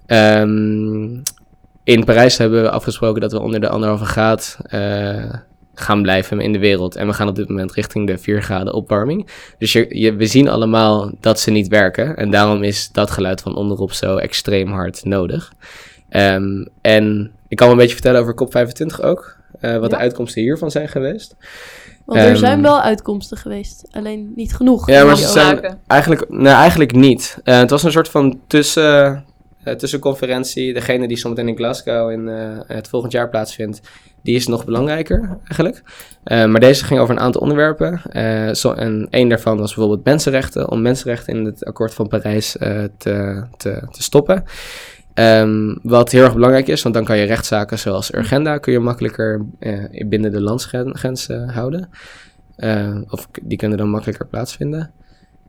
Ehm, 0.05 1.03
in 1.83 2.03
Parijs 2.05 2.37
hebben 2.37 2.61
we 2.61 2.69
afgesproken 2.69 3.21
dat 3.21 3.31
we 3.31 3.39
onder 3.39 3.59
de 3.59 3.69
anderhalve 3.69 4.05
graad 4.05 4.57
eh, 4.63 5.33
gaan 5.73 6.01
blijven 6.01 6.39
in 6.39 6.51
de 6.53 6.59
wereld. 6.59 6.95
En 6.95 7.07
we 7.07 7.13
gaan 7.13 7.27
op 7.27 7.35
dit 7.35 7.49
moment 7.49 7.73
richting 7.73 8.07
de 8.07 8.17
4 8.17 8.41
graden 8.41 8.73
opwarming. 8.73 9.27
Dus 9.57 9.73
je, 9.73 9.85
je, 9.99 10.13
we 10.15 10.25
zien 10.25 10.49
allemaal 10.49 11.11
dat 11.19 11.39
ze 11.39 11.51
niet 11.51 11.67
werken. 11.67 12.15
En 12.15 12.29
daarom 12.31 12.63
is 12.63 12.89
dat 12.91 13.11
geluid 13.11 13.41
van 13.41 13.55
onderop 13.55 13.91
zo 13.93 14.17
extreem 14.17 14.71
hard 14.71 15.05
nodig. 15.05 15.51
Ehm, 16.09 16.65
en 16.81 17.31
ik 17.47 17.57
kan 17.57 17.67
wel 17.67 17.75
een 17.75 17.81
beetje 17.81 18.01
vertellen 18.01 18.21
over 18.21 18.33
COP25 18.33 19.01
ook. 19.05 19.35
eh, 19.59 19.77
wat 19.77 19.89
de 19.89 19.97
uitkomsten 19.97 20.41
hiervan 20.41 20.71
zijn 20.71 20.87
geweest. 20.87 21.35
Want 22.07 22.19
er 22.19 22.27
Ehm, 22.27 22.35
zijn 22.35 22.61
wel 22.61 22.81
uitkomsten 22.81 23.37
geweest, 23.37 23.87
alleen 23.91 24.31
niet 24.35 24.55
genoeg. 24.55 24.89
Ja, 24.89 25.03
maar 25.03 25.17
ze 25.17 25.27
zijn 25.27 25.77
eigenlijk, 25.87 26.29
nou, 26.29 26.57
eigenlijk 26.57 26.93
niet. 26.93 27.37
Eh, 27.43 27.59
het 27.59 27.69
was 27.69 27.83
een 27.83 27.91
soort 27.91 28.09
van 28.09 28.39
tussen, 28.47 29.25
eh, 29.63 29.73
tussenconferentie. 29.73 30.73
Degene 30.73 31.07
die 31.07 31.17
zometeen 31.17 31.47
in 31.47 31.55
Glasgow 31.55 32.11
in 32.11 32.27
eh, 32.29 32.59
het 32.67 32.87
volgend 32.87 33.11
jaar 33.11 33.29
plaatsvindt, 33.29 33.81
die 34.21 34.35
is 34.35 34.47
nog 34.47 34.65
belangrijker 34.65 35.37
eigenlijk. 35.43 35.83
Eh, 36.23 36.45
maar 36.45 36.59
deze 36.59 36.85
ging 36.85 36.99
over 36.99 37.15
een 37.15 37.21
aantal 37.21 37.41
onderwerpen. 37.41 38.01
Eh, 38.09 38.53
zo, 38.53 38.71
en 38.71 39.07
één 39.09 39.29
daarvan 39.29 39.57
was 39.57 39.73
bijvoorbeeld 39.75 40.05
mensenrechten. 40.05 40.71
Om 40.71 40.81
mensenrechten 40.81 41.37
in 41.37 41.45
het 41.45 41.65
akkoord 41.65 41.93
van 41.93 42.07
Parijs 42.07 42.57
eh, 42.57 42.83
te, 42.97 43.43
te, 43.57 43.87
te 43.91 44.03
stoppen. 44.03 44.43
Ehm, 45.17 45.75
wat 45.81 46.11
heel 46.11 46.23
erg 46.23 46.33
belangrijk 46.33 46.67
is, 46.67 46.81
want 46.81 46.95
dan 46.95 47.05
kan 47.05 47.17
je 47.17 47.25
rechtszaken 47.25 47.79
zoals 47.79 48.13
Urgenda 48.13 48.57
kun 48.57 48.73
je 48.73 48.79
makkelijker 48.79 49.45
eh, 49.59 50.07
binnen 50.07 50.31
de 50.31 50.41
landsgrens 50.41 51.27
eh, 51.27 51.49
houden. 51.49 51.89
Eh, 52.55 52.97
of 53.09 53.27
die 53.41 53.57
kunnen 53.57 53.77
dan 53.77 53.89
makkelijker 53.89 54.27
plaatsvinden. 54.27 54.91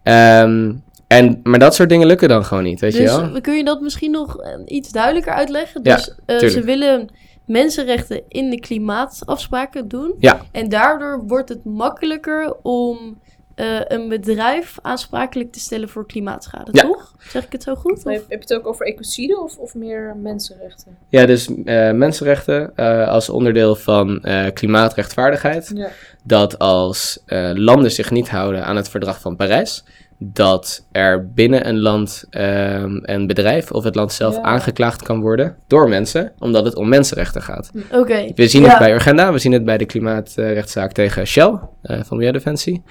Ehm, 0.03 0.73
en, 1.07 1.41
maar 1.43 1.59
dat 1.59 1.75
soort 1.75 1.89
dingen 1.89 2.07
lukken 2.07 2.29
dan 2.29 2.45
gewoon 2.45 2.63
niet, 2.63 2.81
weet 2.81 2.93
je 2.93 3.01
dus 3.01 3.17
wel? 3.17 3.41
kun 3.41 3.57
je 3.57 3.65
dat 3.65 3.81
misschien 3.81 4.11
nog 4.11 4.41
eh, 4.41 4.53
iets 4.65 4.91
duidelijker 4.93 5.33
uitleggen? 5.33 5.83
Dus 5.83 6.15
ze 6.27 6.63
willen 6.65 7.09
mensenrechten 7.47 8.23
in 8.29 8.51
de 8.51 8.61
klimaatafspraken 8.61 9.89
doen. 9.89 10.15
Ja. 10.19 10.41
En 10.53 10.69
daardoor 10.69 11.25
wordt 11.27 11.49
het 11.49 11.65
makkelijker 11.65 12.57
om 12.63 13.19
eh, 13.59 13.81
een 13.99 14.09
bedrijf 14.09 14.79
aansprakelijk 14.83 15.53
te 15.53 15.61
stellen 15.61 15.89
voor 15.89 16.07
klimaatschade, 16.07 16.71
Ja. 16.73 16.83
toch? 16.83 17.15
Zeg 17.19 17.45
ik 17.45 17.53
het 17.53 17.63
zo 17.63 17.75
goed? 17.75 18.05
Heb, 18.05 18.15
Of? 18.15 18.29
heb 18.29 18.43
je 18.43 18.55
het 18.55 18.55
ook 18.55 18.67
over 18.67 18.87
ecocide 18.87 19.41
of, 19.41 19.57
of 19.59 19.75
meer 19.75 20.17
mensenrechten? 20.23 20.97
Ja, 21.09 21.27
dus 21.27 21.49
eh, 21.65 21.91
mensenrechten 21.91 22.73
eh, 22.77 23.09
als 23.09 23.29
onderdeel 23.29 23.75
van 23.77 24.23
eh, 24.23 24.47
klimaatrechtvaardigheid. 24.53 25.71
Ja. 25.75 25.89
Dat 26.25 26.59
als 26.59 27.23
eh, 27.27 27.51
landen 27.55 27.91
zich 27.91 28.11
niet 28.11 28.29
houden 28.29 28.65
aan 28.65 28.77
het 28.77 28.89
verdrag 28.89 29.21
van 29.21 29.37
Parijs, 29.37 29.85
dat 30.21 30.85
er 30.93 31.29
binnen 31.33 31.69
een 31.69 31.79
land 31.81 32.25
ehm, 32.31 32.99
een 33.03 33.27
bedrijf 33.27 33.71
of 33.73 33.85
het 33.85 33.95
land 33.95 34.13
zelf 34.13 34.35
Ja. 34.35 34.43
aangeklaagd 34.43 35.03
kan 35.03 35.21
worden 35.21 35.57
door 35.67 35.89
mensen, 35.89 36.33
omdat 36.39 36.65
het 36.65 36.75
om 36.77 36.89
mensenrechten 36.89 37.43
gaat. 37.43 37.71
Oké. 37.93 38.33
We 38.35 38.49
zien 38.49 38.63
Ja. 38.63 38.69
het 38.69 38.79
bij 38.79 38.93
Urgenda, 38.93 39.33
we 39.33 39.39
zien 39.39 39.53
het 39.53 39.65
bij 39.65 39.79
de 39.79 39.87
klimaatrechtszaak 39.87 40.93
tegen 40.93 41.27
Shell 41.27 41.59
eh, 41.83 42.01
van 42.03 42.17
Milieudefensie. 42.17 42.83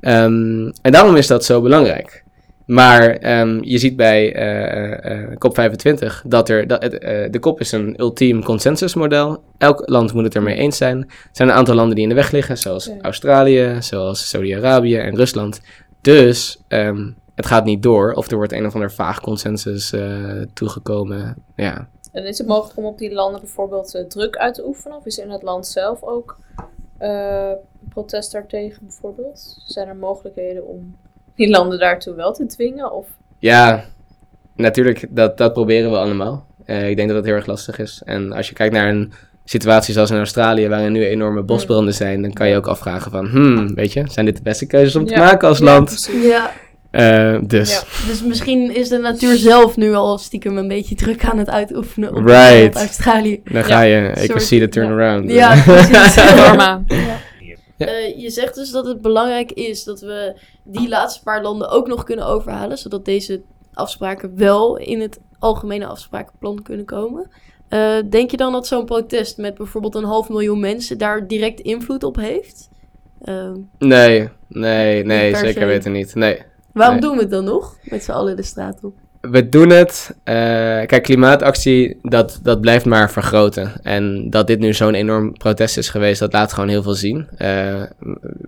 Ehm, 0.00 0.70
en 0.82 0.92
daarom 0.92 1.16
is 1.16 1.26
dat 1.26 1.44
zo 1.44 1.60
belangrijk. 1.60 2.22
Maar 2.66 3.10
ehm, 3.10 3.58
je 3.62 3.78
ziet 3.78 3.96
bij 3.96 4.34
eh, 4.34 5.20
eh, 5.20 5.30
COP25 5.30 6.22
dat 6.26 6.48
er, 6.48 6.66
dat 6.66 6.82
het, 6.82 6.98
eh, 6.98 7.30
de 7.30 7.38
COP 7.38 7.60
is 7.60 7.72
een 7.72 7.94
ultiem 8.00 8.44
consensusmodel. 8.44 9.42
Elk 9.58 9.82
land 9.88 10.12
moet 10.12 10.24
het 10.24 10.34
ermee 10.34 10.56
eens 10.56 10.76
zijn. 10.76 10.98
Er 11.00 11.28
zijn 11.32 11.48
een 11.48 11.54
aantal 11.54 11.74
landen 11.74 11.94
die 11.94 12.02
in 12.02 12.08
de 12.08 12.14
weg 12.14 12.30
liggen, 12.30 12.58
zoals 12.58 12.86
Ja. 12.86 12.92
Australië, 13.00 13.76
zoals 13.80 14.28
Saudi-Arabië 14.28 14.96
en 14.96 15.16
Rusland. 15.16 15.60
Dus 16.00 16.58
ehm, 16.68 17.10
het 17.34 17.46
gaat 17.46 17.64
niet 17.64 17.82
door, 17.82 18.12
of 18.12 18.30
er 18.30 18.36
wordt 18.36 18.52
een 18.52 18.66
of 18.66 18.74
ander 18.74 18.92
vaag 18.92 19.20
consensus 19.20 19.92
eh, 19.92 20.40
toegekomen. 20.54 21.36
Ja, 21.56 21.88
En 22.12 22.26
is 22.26 22.38
het 22.38 22.46
mogelijk 22.46 22.78
om 22.78 22.84
op 22.84 22.98
die 22.98 23.12
landen 23.12 23.40
bijvoorbeeld 23.40 23.94
eh, 23.94 24.04
druk 24.04 24.36
uit 24.36 24.54
te 24.54 24.66
oefenen? 24.66 24.96
Of 24.96 25.06
is 25.06 25.18
er 25.18 25.24
in 25.24 25.30
het 25.30 25.42
land 25.42 25.66
zelf 25.66 26.02
ook 26.02 26.38
eh, 27.04 27.52
protest 27.88 28.32
daartegen 28.32 28.78
bijvoorbeeld? 28.86 29.56
Zijn 29.64 29.88
er 29.88 29.96
mogelijkheden 29.96 30.66
om 30.66 30.96
die 31.34 31.50
landen 31.50 31.78
daartoe 31.78 32.14
wel 32.14 32.32
te 32.32 32.46
dwingen? 32.46 32.92
Of 32.92 33.06
Ja, 33.38 33.84
natuurlijk, 34.56 35.06
dat, 35.10 35.38
dat 35.38 35.52
proberen 35.52 35.90
we 35.90 35.96
allemaal. 35.98 36.46
Eh, 36.64 36.88
ik 36.88 36.96
denk 36.96 37.08
dat 37.08 37.16
dat 37.16 37.26
heel 37.26 37.34
erg 37.34 37.46
lastig 37.46 37.78
is. 37.78 38.02
En 38.04 38.32
als 38.32 38.48
je 38.48 38.54
kijkt 38.54 38.74
naar 38.74 38.88
een 38.88 39.12
situatie 39.44 39.94
zoals 39.94 40.10
in 40.10 40.16
Australië, 40.16 40.68
waarin 40.68 40.92
nu 40.92 41.04
enorme 41.06 41.42
bosbranden 41.42 41.94
zijn, 41.94 42.22
dan 42.22 42.32
kan 42.32 42.48
je 42.48 42.56
ook 42.56 42.66
afvragen 42.66 43.10
van, 43.10 43.26
hmm, 43.26 43.74
weet 43.74 43.92
je, 43.92 44.02
zijn 44.10 44.26
dit 44.26 44.36
de 44.36 44.42
beste 44.42 44.66
keuzes 44.66 44.96
om 44.96 45.06
te 45.06 45.12
Ja. 45.14 45.18
maken 45.18 45.48
als 45.48 45.58
Ja, 45.58 45.64
land? 45.64 45.84
precies. 45.86 46.24
Ja, 46.26 46.50
Eh, 46.94 47.38
dus, 47.46 47.70
Ja. 47.72 48.06
dus 48.06 48.22
misschien 48.22 48.74
is 48.74 48.88
de 48.88 48.98
natuur 48.98 49.36
zelf 49.36 49.76
nu 49.76 49.94
al 49.94 50.18
stiekem 50.18 50.56
een 50.56 50.68
beetje 50.68 50.94
druk 50.94 51.24
aan 51.24 51.38
het 51.38 51.50
uitoefenen 51.50 52.14
op 52.16 52.26
Right. 52.26 52.76
Australië. 52.76 53.40
dan 53.44 53.64
ga 53.64 53.80
je, 53.80 54.08
ik 54.08 54.30
Soort- 54.30 54.42
zie 54.42 54.60
de 54.60 54.68
turnaround. 54.68 55.30
Ja, 55.30 55.62
precies. 55.66 56.14
Norma. 56.36 56.82
Ja. 56.86 56.96
Ja. 57.76 57.86
Eh, 57.86 58.18
je 58.20 58.30
zegt 58.30 58.54
dus 58.54 58.70
dat 58.70 58.86
het 58.86 59.00
belangrijk 59.00 59.52
is 59.52 59.84
dat 59.84 60.00
we 60.00 60.36
die 60.64 60.88
laatste 60.88 61.22
paar 61.22 61.42
landen 61.42 61.68
ook 61.70 61.86
nog 61.86 62.04
kunnen 62.04 62.26
overhalen, 62.26 62.78
zodat 62.78 63.04
deze 63.04 63.42
afspraken 63.72 64.36
wel 64.36 64.76
in 64.76 65.00
het 65.00 65.18
algemene 65.38 65.86
afsprakenplan 65.86 66.62
kunnen 66.62 66.84
komen. 66.86 67.30
Eh, 67.68 67.96
denk 68.10 68.30
je 68.30 68.36
dan 68.36 68.52
dat 68.52 68.66
zo'n 68.66 68.84
protest 68.84 69.36
met 69.38 69.54
bijvoorbeeld 69.54 69.94
een 69.94 70.04
half 70.04 70.28
miljoen 70.28 70.60
mensen 70.60 70.98
daar 70.98 71.26
direct 71.26 71.60
invloed 71.60 72.02
op 72.04 72.16
heeft? 72.16 72.68
Nee, 73.78 74.28
nee, 74.48 75.04
nee, 75.04 75.36
zeker 75.36 75.66
weten 75.66 75.92
niet. 75.92 76.14
Nee. 76.14 76.42
Waarom 76.74 76.94
Nee. 76.98 77.04
doen 77.08 77.16
we 77.16 77.22
het 77.22 77.30
dan 77.30 77.44
nog? 77.44 77.76
Met 77.82 78.04
z'n 78.04 78.10
allen 78.10 78.36
de 78.36 78.42
straat 78.42 78.78
op. 78.82 78.94
We 79.20 79.48
doen 79.48 79.70
het. 79.70 80.14
eh, 80.24 80.34
kijk, 80.86 81.02
klimaatactie, 81.02 81.98
dat, 82.02 82.40
dat 82.42 82.60
blijft 82.60 82.84
maar 82.84 83.10
vergroten. 83.10 83.72
En 83.82 84.30
dat 84.30 84.46
dit 84.46 84.58
nu 84.58 84.72
zo'n 84.72 84.94
enorm 84.94 85.32
protest 85.32 85.76
is 85.76 85.88
geweest, 85.88 86.20
dat 86.20 86.32
laat 86.32 86.52
gewoon 86.52 86.68
heel 86.68 86.82
veel 86.82 86.94
zien. 86.94 87.28
Eh, 87.36 87.82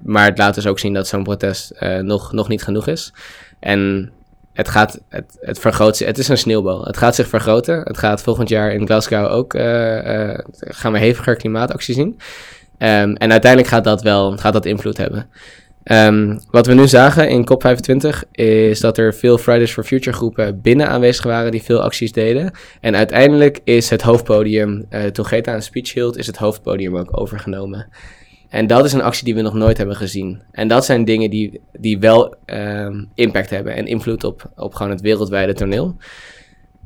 maar 0.03 0.25
het 0.25 0.39
laat 0.39 0.55
dus 0.55 0.67
ook 0.67 0.79
zien 0.79 0.95
dat 0.95 1.07
zo'n 1.07 1.23
protest 1.23 1.71
eh, 1.71 1.99
nog, 1.99 2.33
nog 2.33 2.49
niet 2.49 2.63
genoeg 2.63 2.87
is. 2.87 3.13
En 3.61 4.11
het 4.53 4.69
gaat, 4.69 5.01
het, 5.09 5.37
het 5.41 5.59
vergroot 5.59 5.99
het 5.99 6.19
is 6.19 6.29
een 6.29 6.39
sneeuwbal. 6.39 6.85
Het 6.85 6.97
gaat 6.97 7.15
zich 7.15 7.29
vergroten. 7.29 7.81
Het 7.85 7.99
gaat 7.99 8.23
volgend 8.23 8.49
jaar 8.49 8.73
in 8.73 8.87
Glasgow 8.87 9.31
ook, 9.33 9.53
gaan 10.59 10.93
we 10.93 10.99
heviger 10.99 11.37
klimaatactie 11.37 11.95
zien. 11.95 12.19
Ehm, 12.79 13.13
en 13.15 13.31
uiteindelijk 13.31 13.73
gaat 13.73 13.85
dat 13.85 14.03
wel, 14.03 14.37
gaat 14.37 14.53
dat 14.53 14.67
invloed 14.67 14.97
hebben. 14.97 15.27
Ehm, 15.87 16.39
wat 16.51 16.67
we 16.67 16.75
nu 16.75 16.89
zagen 16.89 17.29
in 17.29 17.45
COP25 17.45 18.31
is 18.33 18.81
dat 18.81 18.99
er 18.99 19.15
veel 19.15 19.39
Fridays 19.39 19.73
for 19.73 19.85
Future 19.85 20.17
groepen 20.17 20.61
binnen 20.61 20.89
aanwezig 20.89 21.25
waren 21.25 21.51
die 21.51 21.63
veel 21.63 21.83
acties 21.83 22.13
deden. 22.13 22.51
En 22.81 22.97
uiteindelijk 22.97 23.61
is 23.65 23.91
het 23.91 24.03
hoofdpodium, 24.03 24.87
eh, 24.89 25.05
toen 25.05 25.25
Greta 25.25 25.55
een 25.55 25.63
speech 25.63 25.93
hield, 25.93 26.17
is 26.17 26.27
het 26.27 26.37
hoofdpodium 26.37 26.97
ook 26.97 27.21
overgenomen. 27.21 27.89
En 28.49 28.67
dat 28.67 28.85
is 28.85 28.93
een 28.93 29.03
actie 29.03 29.25
die 29.25 29.35
we 29.35 29.41
nog 29.41 29.55
nooit 29.55 29.77
hebben 29.77 29.97
gezien. 29.97 30.43
En 30.51 30.69
dat 30.69 30.85
zijn 30.85 31.05
dingen 31.05 31.31
die, 31.31 31.61
die 31.73 31.99
wel 31.99 32.35
ehm, 32.45 33.05
impact 33.15 33.51
hebben 33.51 33.75
en 33.75 33.87
invloed 33.87 34.25
op, 34.25 34.51
op 34.57 34.75
gewoon 34.75 34.93
het 34.93 35.01
wereldwijde 35.01 35.53
toneel. 35.53 35.97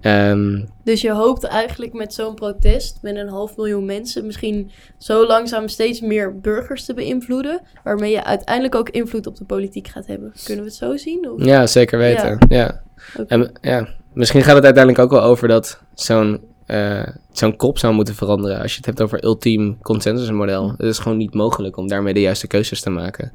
Ehm, 0.00 0.64
Dus 0.84 1.00
je 1.00 1.12
hoopt 1.12 1.44
eigenlijk 1.44 1.92
met 1.92 2.14
zo'n 2.14 2.34
protest, 2.34 2.98
met 3.02 3.16
een 3.16 3.28
half 3.28 3.56
miljoen 3.56 3.84
mensen, 3.84 4.26
misschien 4.26 4.70
zo 4.98 5.26
langzaam 5.26 5.68
steeds 5.68 6.00
meer 6.00 6.40
burgers 6.40 6.84
te 6.84 6.94
beïnvloeden, 6.94 7.60
waarmee 7.84 8.10
je 8.10 8.24
uiteindelijk 8.24 8.74
ook 8.74 8.88
invloed 8.90 9.26
op 9.26 9.36
de 9.36 9.44
politiek 9.44 9.88
gaat 9.88 10.06
hebben. 10.06 10.32
Kunnen 10.44 10.64
we 10.64 10.70
het 10.70 10.78
zo 10.78 10.96
zien? 10.96 11.30
Of? 11.30 11.44
Ja, 11.44 11.66
zeker 11.66 11.98
weten. 11.98 12.38
Ja. 12.48 12.82
En, 13.26 13.52
ja. 13.60 13.88
Misschien 14.12 14.42
gaat 14.42 14.54
het 14.54 14.64
uiteindelijk 14.64 15.04
ook 15.04 15.10
wel 15.10 15.22
over 15.22 15.48
dat 15.48 15.80
zo'n 15.94 16.40
eh, 16.66 17.06
zo'n 17.32 17.56
kop 17.56 17.78
zou 17.78 17.94
moeten 17.94 18.14
veranderen. 18.14 18.60
Als 18.60 18.70
je 18.70 18.76
het 18.76 18.86
hebt 18.86 19.02
over 19.02 19.24
ultiem 19.24 19.78
consensusmodel. 19.82 20.68
Het 20.68 20.86
is 20.86 20.98
gewoon 20.98 21.18
niet 21.18 21.34
mogelijk 21.34 21.76
om 21.76 21.88
daarmee 21.88 22.14
de 22.14 22.20
juiste 22.20 22.46
keuzes 22.46 22.80
te 22.80 22.90
maken. 22.90 23.32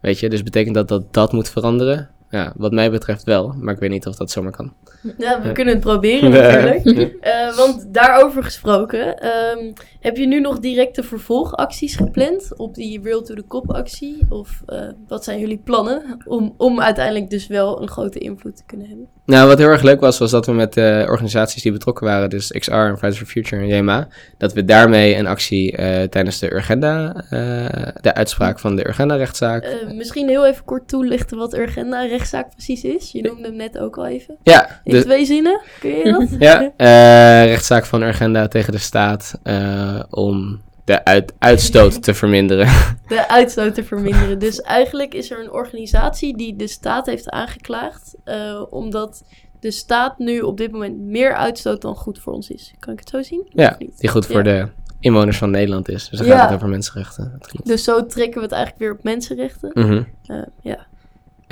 Weet 0.00 0.18
je, 0.18 0.28
dus 0.28 0.42
betekent 0.42 0.74
dat 0.74 0.88
dat 0.88 1.12
dat 1.12 1.32
moet 1.32 1.48
veranderen? 1.48 2.10
ja, 2.34 2.52
wat 2.56 2.72
mij 2.72 2.90
betreft 2.90 3.24
wel, 3.24 3.54
maar 3.58 3.74
ik 3.74 3.80
weet 3.80 3.90
niet 3.90 4.06
of 4.06 4.16
dat 4.16 4.30
zomaar 4.30 4.52
kan. 4.52 4.72
Ja, 5.18 5.42
we 5.42 5.52
kunnen 5.52 5.74
het 5.74 5.82
proberen 5.82 6.30
natuurlijk. 6.84 7.16
Eh, 7.20 7.56
want 7.56 7.86
daarover 7.94 8.42
gesproken, 8.42 9.18
ehm, 9.18 9.72
heb 10.00 10.16
je 10.16 10.26
nu 10.26 10.40
nog 10.40 10.58
directe 10.58 11.02
vervolgacties 11.02 11.96
gepland 11.96 12.56
op 12.56 12.74
die 12.74 13.00
Real 13.02 13.22
to 13.22 13.34
the 13.34 13.44
Cop 13.48 13.72
actie? 13.72 14.26
Of 14.28 14.62
eh, 14.66 14.78
wat 15.08 15.24
zijn 15.24 15.38
jullie 15.38 15.60
plannen 15.64 16.18
om, 16.26 16.54
om 16.56 16.80
uiteindelijk 16.80 17.30
dus 17.30 17.46
wel 17.46 17.82
een 17.82 17.88
grote 17.88 18.18
invloed 18.18 18.56
te 18.56 18.62
kunnen 18.66 18.86
hebben? 18.86 19.08
Nou, 19.26 19.48
wat 19.48 19.58
heel 19.58 19.68
erg 19.68 19.82
leuk 19.82 20.00
was, 20.00 20.18
was 20.18 20.30
dat 20.30 20.46
we 20.46 20.52
met 20.52 20.72
de 20.72 21.04
organisaties 21.08 21.62
die 21.62 21.72
betrokken 21.72 22.06
waren, 22.06 22.30
dus 22.30 22.50
XR 22.50 22.72
en 22.72 22.98
Fridays 22.98 23.18
for 23.18 23.26
Future 23.26 23.62
en 23.62 23.68
JMA, 23.68 24.08
dat 24.38 24.52
we 24.52 24.64
daarmee 24.64 25.16
een 25.16 25.26
actie 25.26 25.76
eh, 25.76 26.02
tijdens 26.02 26.38
de 26.38 26.52
Urgenda, 26.54 27.24
de 28.00 28.14
uitspraak 28.14 28.58
van 28.58 28.76
de 28.76 28.86
Urgenda-rechtszaak. 28.88 29.76
Misschien 29.94 30.28
heel 30.28 30.46
even 30.46 30.64
kort 30.64 30.88
toelichten 30.88 31.38
wat 31.38 31.54
Urgenda-rechtszaak 31.54 32.50
precies 32.50 32.84
is. 32.84 33.12
Je 33.12 33.22
noemde 33.22 33.48
hem 33.48 33.56
net 33.56 33.78
ook 33.78 33.96
al 33.96 34.06
even. 34.06 34.36
ja, 34.42 34.80
In 34.94 35.00
de, 35.00 35.06
twee 35.06 35.24
zinnen, 35.24 35.60
kun 35.80 35.90
je 35.90 36.04
dat? 36.04 36.28
ja 36.48 36.72
eh, 36.76 37.44
rechtszaak 37.46 37.84
van 37.86 38.02
Urgenda 38.02 38.48
tegen 38.48 38.72
de 38.72 38.78
staat 38.78 39.38
eh, 39.42 40.02
om 40.10 40.60
de 40.84 41.04
uit, 41.04 41.32
uitstoot 41.38 42.02
te 42.02 42.14
verminderen. 42.14 42.66
De 43.08 43.28
uitstoot 43.28 43.74
te 43.74 43.84
verminderen. 43.84 44.38
Dus 44.38 44.60
eigenlijk 44.60 45.14
is 45.14 45.30
er 45.30 45.40
een 45.40 45.50
organisatie 45.50 46.36
die 46.36 46.56
de 46.56 46.66
staat 46.66 47.06
heeft 47.06 47.30
aangeklaagd. 47.30 48.14
eh, 48.24 48.62
omdat 48.70 49.24
de 49.60 49.70
staat 49.70 50.18
nu 50.18 50.40
op 50.40 50.56
dit 50.56 50.72
moment 50.72 50.98
meer 50.98 51.34
uitstoot 51.34 51.82
dan 51.82 51.94
goed 51.96 52.18
voor 52.18 52.32
ons 52.32 52.50
is. 52.50 52.74
Kan 52.78 52.92
ik 52.92 52.98
het 52.98 53.08
zo 53.08 53.22
zien? 53.22 53.46
Ja, 53.52 53.76
die 53.98 54.08
goed 54.08 54.26
voor 54.26 54.36
Ja. 54.36 54.42
de 54.64 54.68
inwoners 55.00 55.36
van 55.38 55.50
Nederland 55.50 55.88
is. 55.88 56.08
Dus 56.08 56.18
dan 56.18 56.28
Ja. 56.28 56.36
gaat 56.38 56.44
het 56.46 56.54
over 56.56 56.68
mensenrechten. 56.68 57.38
Dus 57.64 57.84
zo 57.84 58.06
trekken 58.06 58.34
we 58.36 58.42
het 58.42 58.52
eigenlijk 58.52 58.82
weer 58.84 58.92
op 58.92 59.02
mensenrechten. 59.02 59.70
Mhm. 59.74 60.02
Eh, 60.26 60.36
ja. 60.60 60.86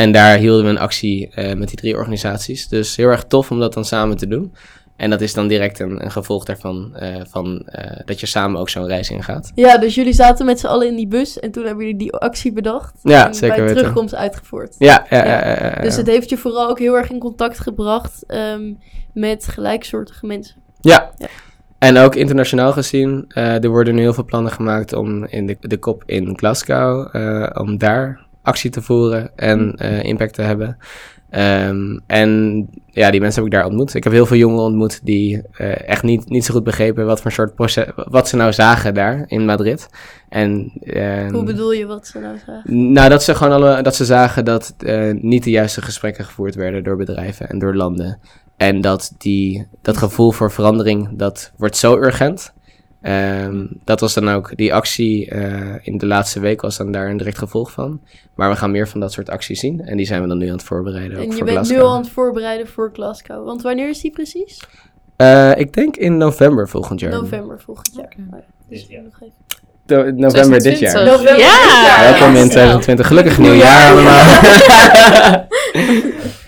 En 0.03 0.13
daar 0.13 0.37
hielden 0.37 0.65
we 0.65 0.71
een 0.71 0.79
actie 0.79 1.29
eh, 1.29 1.55
met 1.55 1.69
die 1.69 1.77
drie 1.77 1.97
organisaties. 1.97 2.69
Dus 2.69 2.97
heel 2.97 3.09
erg 3.09 3.25
tof 3.25 3.51
om 3.51 3.61
dat 3.61 3.75
dan 3.75 3.85
samen 3.85 4.17
te 4.17 4.27
doen. 4.27 4.55
En 4.97 5.11
dat 5.11 5.21
is 5.21 5.35
dan 5.35 5.49
direct 5.49 5.79
een, 5.79 6.05
een 6.05 6.11
gevolg 6.11 6.45
daarvan, 6.45 6.97
eh, 6.97 7.21
van, 7.29 7.63
eh, 7.67 8.01
dat 8.05 8.21
je 8.21 8.27
samen 8.27 8.61
ook 8.61 8.69
zo'n 8.69 8.87
reis 8.87 9.11
ingaat. 9.11 9.53
ja, 9.55 9.79
dus 9.79 9.95
jullie 9.95 10.13
zaten 10.13 10.47
met 10.47 10.61
z'n 10.61 10.67
allen 10.67 10.87
in 10.87 10.97
die 10.97 11.07
bus 11.07 11.41
en 11.41 11.51
toen 11.51 11.65
hebben 11.65 11.85
jullie 11.85 11.99
die 11.99 12.13
actie 12.13 12.53
bedacht. 12.53 12.95
Ja, 13.03 13.27
en 13.27 13.35
zeker 13.35 13.57
bij 13.57 13.65
weten. 13.65 13.77
terugkomst 13.77 14.15
uitgevoerd. 14.15 14.75
Ja, 14.79 15.07
ja, 15.11 15.25
Ja. 15.25 15.83
Dus 15.83 15.97
het 15.97 16.07
heeft 16.07 16.29
je 16.29 16.37
vooral 16.37 16.69
ook 16.69 16.79
heel 16.79 16.97
erg 16.97 17.11
in 17.11 17.19
contact 17.19 17.61
gebracht 17.61 18.25
ehm, 18.27 18.73
met 19.15 19.49
gelijksoortige 19.49 20.27
mensen. 20.27 20.57
Ja. 20.81 21.11
En 21.79 21.99
ook 21.99 22.15
internationaal 22.15 22.73
gezien, 22.73 23.25
er 23.35 23.69
worden 23.69 23.95
nu 23.95 24.01
heel 24.01 24.15
veel 24.15 24.25
plannen 24.25 24.53
gemaakt 24.53 24.93
om 24.93 25.25
in 25.25 25.47
de, 25.47 25.57
de 25.61 25.79
kop 25.79 26.03
in 26.07 26.39
Glasgow, 26.39 27.15
om 27.59 27.79
daar 27.79 28.22
actie 28.43 28.71
te 28.71 28.83
voeren 28.83 29.31
en 29.37 29.75
eh, 29.77 30.03
impact 30.03 30.35
te 30.35 30.43
hebben. 30.43 30.77
Ehm, 31.33 31.99
en 32.07 32.69
ja, 32.87 33.11
die 33.11 33.21
mensen 33.21 33.43
heb 33.43 33.53
ik 33.53 33.59
daar 33.59 33.69
ontmoet. 33.69 33.95
Ik 33.95 34.05
heb 34.05 34.13
heel 34.13 34.27
veel 34.27 34.37
jongeren 34.37 34.65
ontmoet 34.65 35.01
die 35.05 35.43
eh, 35.53 35.89
echt 35.89 36.03
niet, 36.03 36.29
niet 36.29 36.45
zo 36.45 36.55
goed 36.55 36.65
begrepen 36.65 37.07
wat 37.07 37.21
voor 37.21 37.33
soort 37.33 37.55
proces, 37.55 37.87
wat 37.95 38.29
ze 38.29 38.37
nou 38.37 38.53
zagen 38.53 38.95
daar 38.95 39.25
in 39.27 39.45
Madrid. 39.45 39.89
En, 40.29 40.73
ehm, 40.81 41.33
Hoe 41.33 41.45
bedoel 41.45 41.73
je 41.73 41.87
wat 41.87 42.07
ze 42.07 42.19
nou 42.19 42.37
zagen? 42.47 42.93
nou, 42.93 43.09
dat 43.09 43.23
ze 43.23 43.35
gewoon 43.35 43.53
alle, 43.53 43.83
dat 43.83 43.95
ze 43.95 44.05
zagen 44.05 44.45
dat 44.45 44.75
eh, 44.79 45.11
niet 45.15 45.45
de 45.45 45.51
juiste 45.51 45.83
gesprekken 45.83 46.25
gevoerd 46.25 46.55
werden 46.55 46.85
door 46.85 46.97
bedrijven 46.97 47.49
en 47.49 47.59
door 47.59 47.75
landen. 47.75 48.19
En 48.57 48.81
dat 48.81 49.15
die, 49.19 49.67
dat 49.83 49.97
gevoel 49.97 50.31
voor 50.31 50.51
verandering, 50.51 51.09
dat 51.13 51.53
wordt 51.57 51.77
zo 51.77 51.97
urgent. 51.97 52.53
Ehm, 53.03 53.67
dat 53.85 54.01
was 54.01 54.15
dan 54.15 54.29
ook, 54.29 54.57
die 54.57 54.75
actie 54.75 55.29
eh, 55.31 55.75
in 55.83 55.99
de 55.99 56.07
laatste 56.07 56.41
week 56.41 56.61
was 56.61 56.77
dan 56.77 56.93
daar 56.93 57.09
een 57.09 57.17
direct 57.17 57.39
gevolg 57.39 57.71
van. 57.73 58.01
Maar 58.35 58.51
we 58.51 58.57
gaan 58.57 58.71
meer 58.71 58.89
van 58.89 59.01
dat 59.01 59.13
soort 59.13 59.31
acties 59.31 59.61
zien. 59.61 59.81
En 59.85 59.97
die 59.97 60.07
zijn 60.07 60.23
we 60.23 60.29
dan 60.29 60.39
nu 60.39 60.47
aan 60.47 60.53
het 60.53 60.63
voorbereiden. 60.63 61.17
ook 61.17 61.23
En 61.23 61.31
je 61.31 61.37
voor 61.37 61.45
bent 61.45 61.71
nu 61.71 61.81
al 61.81 61.93
aan 61.93 62.01
het 62.01 62.11
voorbereiden 62.11 62.67
voor 62.69 62.91
Glasgow. 62.93 63.45
Want 63.45 63.63
wanneer 63.63 63.89
is 63.89 64.01
die 64.01 64.11
precies? 64.11 64.61
Eh, 65.17 65.51
ik 65.57 65.73
denk 65.73 65.97
in 65.97 66.17
november 66.17 66.69
volgend 66.69 67.01
jaar. 67.01 67.11
November 67.13 67.61
volgend 67.61 67.91
jaar. 67.97 68.05
Oké. 68.05 68.17
Oh 68.31 68.39
ja, 68.39 68.45
dus 68.69 68.89
nog 68.89 69.21
even. 69.21 69.35
Do- 69.87 70.11
november 70.11 70.63
dit 70.63 70.79
jaar. 70.79 70.93
2020. 70.93 71.05
November 71.05 71.39
ja. 71.39 72.11
Welkom 72.11 72.35
in 72.37 72.51
snel. 72.51 72.79
2020. 72.79 73.07
Gelukkig 73.07 73.39
nieuwjaar 73.39 73.93
allemaal. 73.93 74.25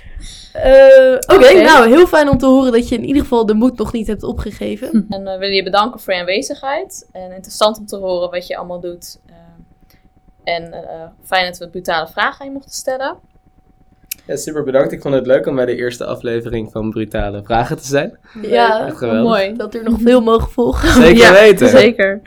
Eh, 0.65 1.37
Oké, 1.37 1.63
nou 1.63 1.89
heel 1.89 2.07
fijn 2.07 2.29
om 2.29 2.39
te 2.39 2.47
horen 2.47 2.73
dat 2.73 2.89
je 2.89 2.95
in 2.95 3.05
ieder 3.05 3.23
geval 3.23 3.47
de 3.47 3.55
moed 3.55 3.79
nog 3.79 3.93
niet 3.93 4.07
hebt 4.07 4.23
opgegeven. 4.23 5.07
En 5.09 5.25
we 5.25 5.37
willen 5.39 5.55
je 5.55 5.63
bedanken 5.63 6.01
voor 6.01 6.13
je 6.13 6.21
aanwezigheid. 6.21 7.09
En 7.13 7.33
interessant 7.33 7.79
om 7.79 7.87
te 7.87 7.97
horen 7.97 8.31
wat 8.31 8.47
je 8.47 8.57
allemaal 8.57 8.81
doet. 8.81 9.19
Eh, 9.27 10.55
en 10.55 10.73
eh, 10.73 11.03
fijn 11.25 11.47
dat 11.47 11.59
we 11.59 11.69
brutale 11.69 12.09
vragen 12.09 12.41
aan 12.41 12.47
je 12.47 12.53
mochten 12.53 12.73
stellen. 12.73 13.17
Ja, 14.27 14.37
super 14.37 14.65
bedankt. 14.65 14.93
Ik 14.93 15.03
vond 15.03 15.15
het 15.15 15.27
leuk 15.27 15.47
om 15.47 15.55
bij 15.55 15.67
de 15.67 15.77
eerste 15.77 16.05
aflevering 16.05 16.73
van 16.73 16.91
Brutale 16.91 17.43
Vragen 17.43 17.77
te 17.77 17.87
zijn. 17.87 18.19
Ja, 18.43 18.93
mooi. 19.01 19.57
dat 19.57 19.75
er 19.75 19.83
nog 19.83 19.99
veel 20.01 20.21
mogen 20.21 20.51
volgen. 20.51 20.89
Zeker 21.03 21.23
Ja, 21.23 21.33
weten. 21.33 21.69
Zeker. 21.69 22.21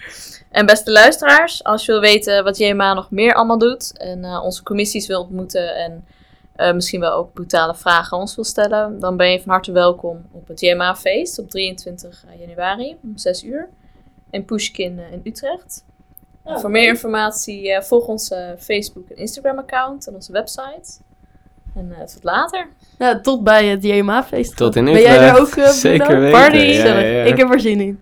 En 0.51 0.65
beste 0.65 0.91
luisteraars, 0.91 1.63
als 1.63 1.85
je 1.85 1.91
wil 1.91 2.01
weten 2.01 2.43
wat 2.43 2.57
JMA 2.57 2.93
nog 2.93 3.11
meer 3.11 3.33
allemaal 3.33 3.57
doet 3.57 3.97
en 3.97 4.23
eh, 4.23 4.43
onze 4.43 4.63
commissies 4.63 5.07
wil 5.07 5.21
ontmoeten 5.21 5.75
en 5.75 6.05
eh, 6.57 6.73
misschien 6.73 6.99
wel 6.99 7.11
ook 7.13 7.33
brutale 7.33 7.75
vragen 7.75 8.13
aan 8.13 8.19
ons 8.19 8.35
wil 8.35 8.43
stellen, 8.43 8.99
dan 8.99 9.17
ben 9.17 9.31
je 9.31 9.41
van 9.41 9.51
harte 9.51 9.71
welkom 9.71 10.25
op 10.31 10.47
het 10.47 10.59
JMA-feest 10.59 11.39
op 11.39 11.49
23 11.49 12.25
januari 12.39 12.97
om 13.03 13.17
6 13.17 13.43
uur 13.43 13.69
in 14.31 14.45
Pushkin 14.45 14.99
eh, 14.99 15.11
in 15.11 15.21
Utrecht. 15.23 15.85
Ja, 16.45 16.59
Voor 16.59 16.71
meer 16.71 16.87
informatie 16.87 17.71
eh, 17.73 17.81
volg 17.81 18.07
onze 18.07 18.55
Facebook 18.59 19.09
en 19.09 19.15
Instagram-account 19.17 20.07
en 20.07 20.13
onze 20.13 20.31
website. 20.31 20.99
En 21.75 21.91
eh, 21.99 22.03
tot 22.05 22.23
later. 22.23 22.67
Nou, 22.97 23.21
tot 23.21 23.43
bij 23.43 23.65
het 23.65 23.83
JMA-feest. 23.83 24.55
Tot 24.57 24.75
in 24.75 24.85
Ben 24.85 24.93
jij 25.01 25.13
Utrecht. 25.15 25.35
er 25.35 25.41
ook, 25.41 25.55
eh, 25.65 25.69
Zeker 25.71 26.19
weten. 26.19 26.39
Party. 26.39 26.57
Ja, 26.57 26.85
ja, 26.85 26.99
ja. 26.99 27.23
Ik 27.23 27.37
heb 27.37 27.51
er 27.53 27.59
zin 27.59 27.81
in. 27.81 28.01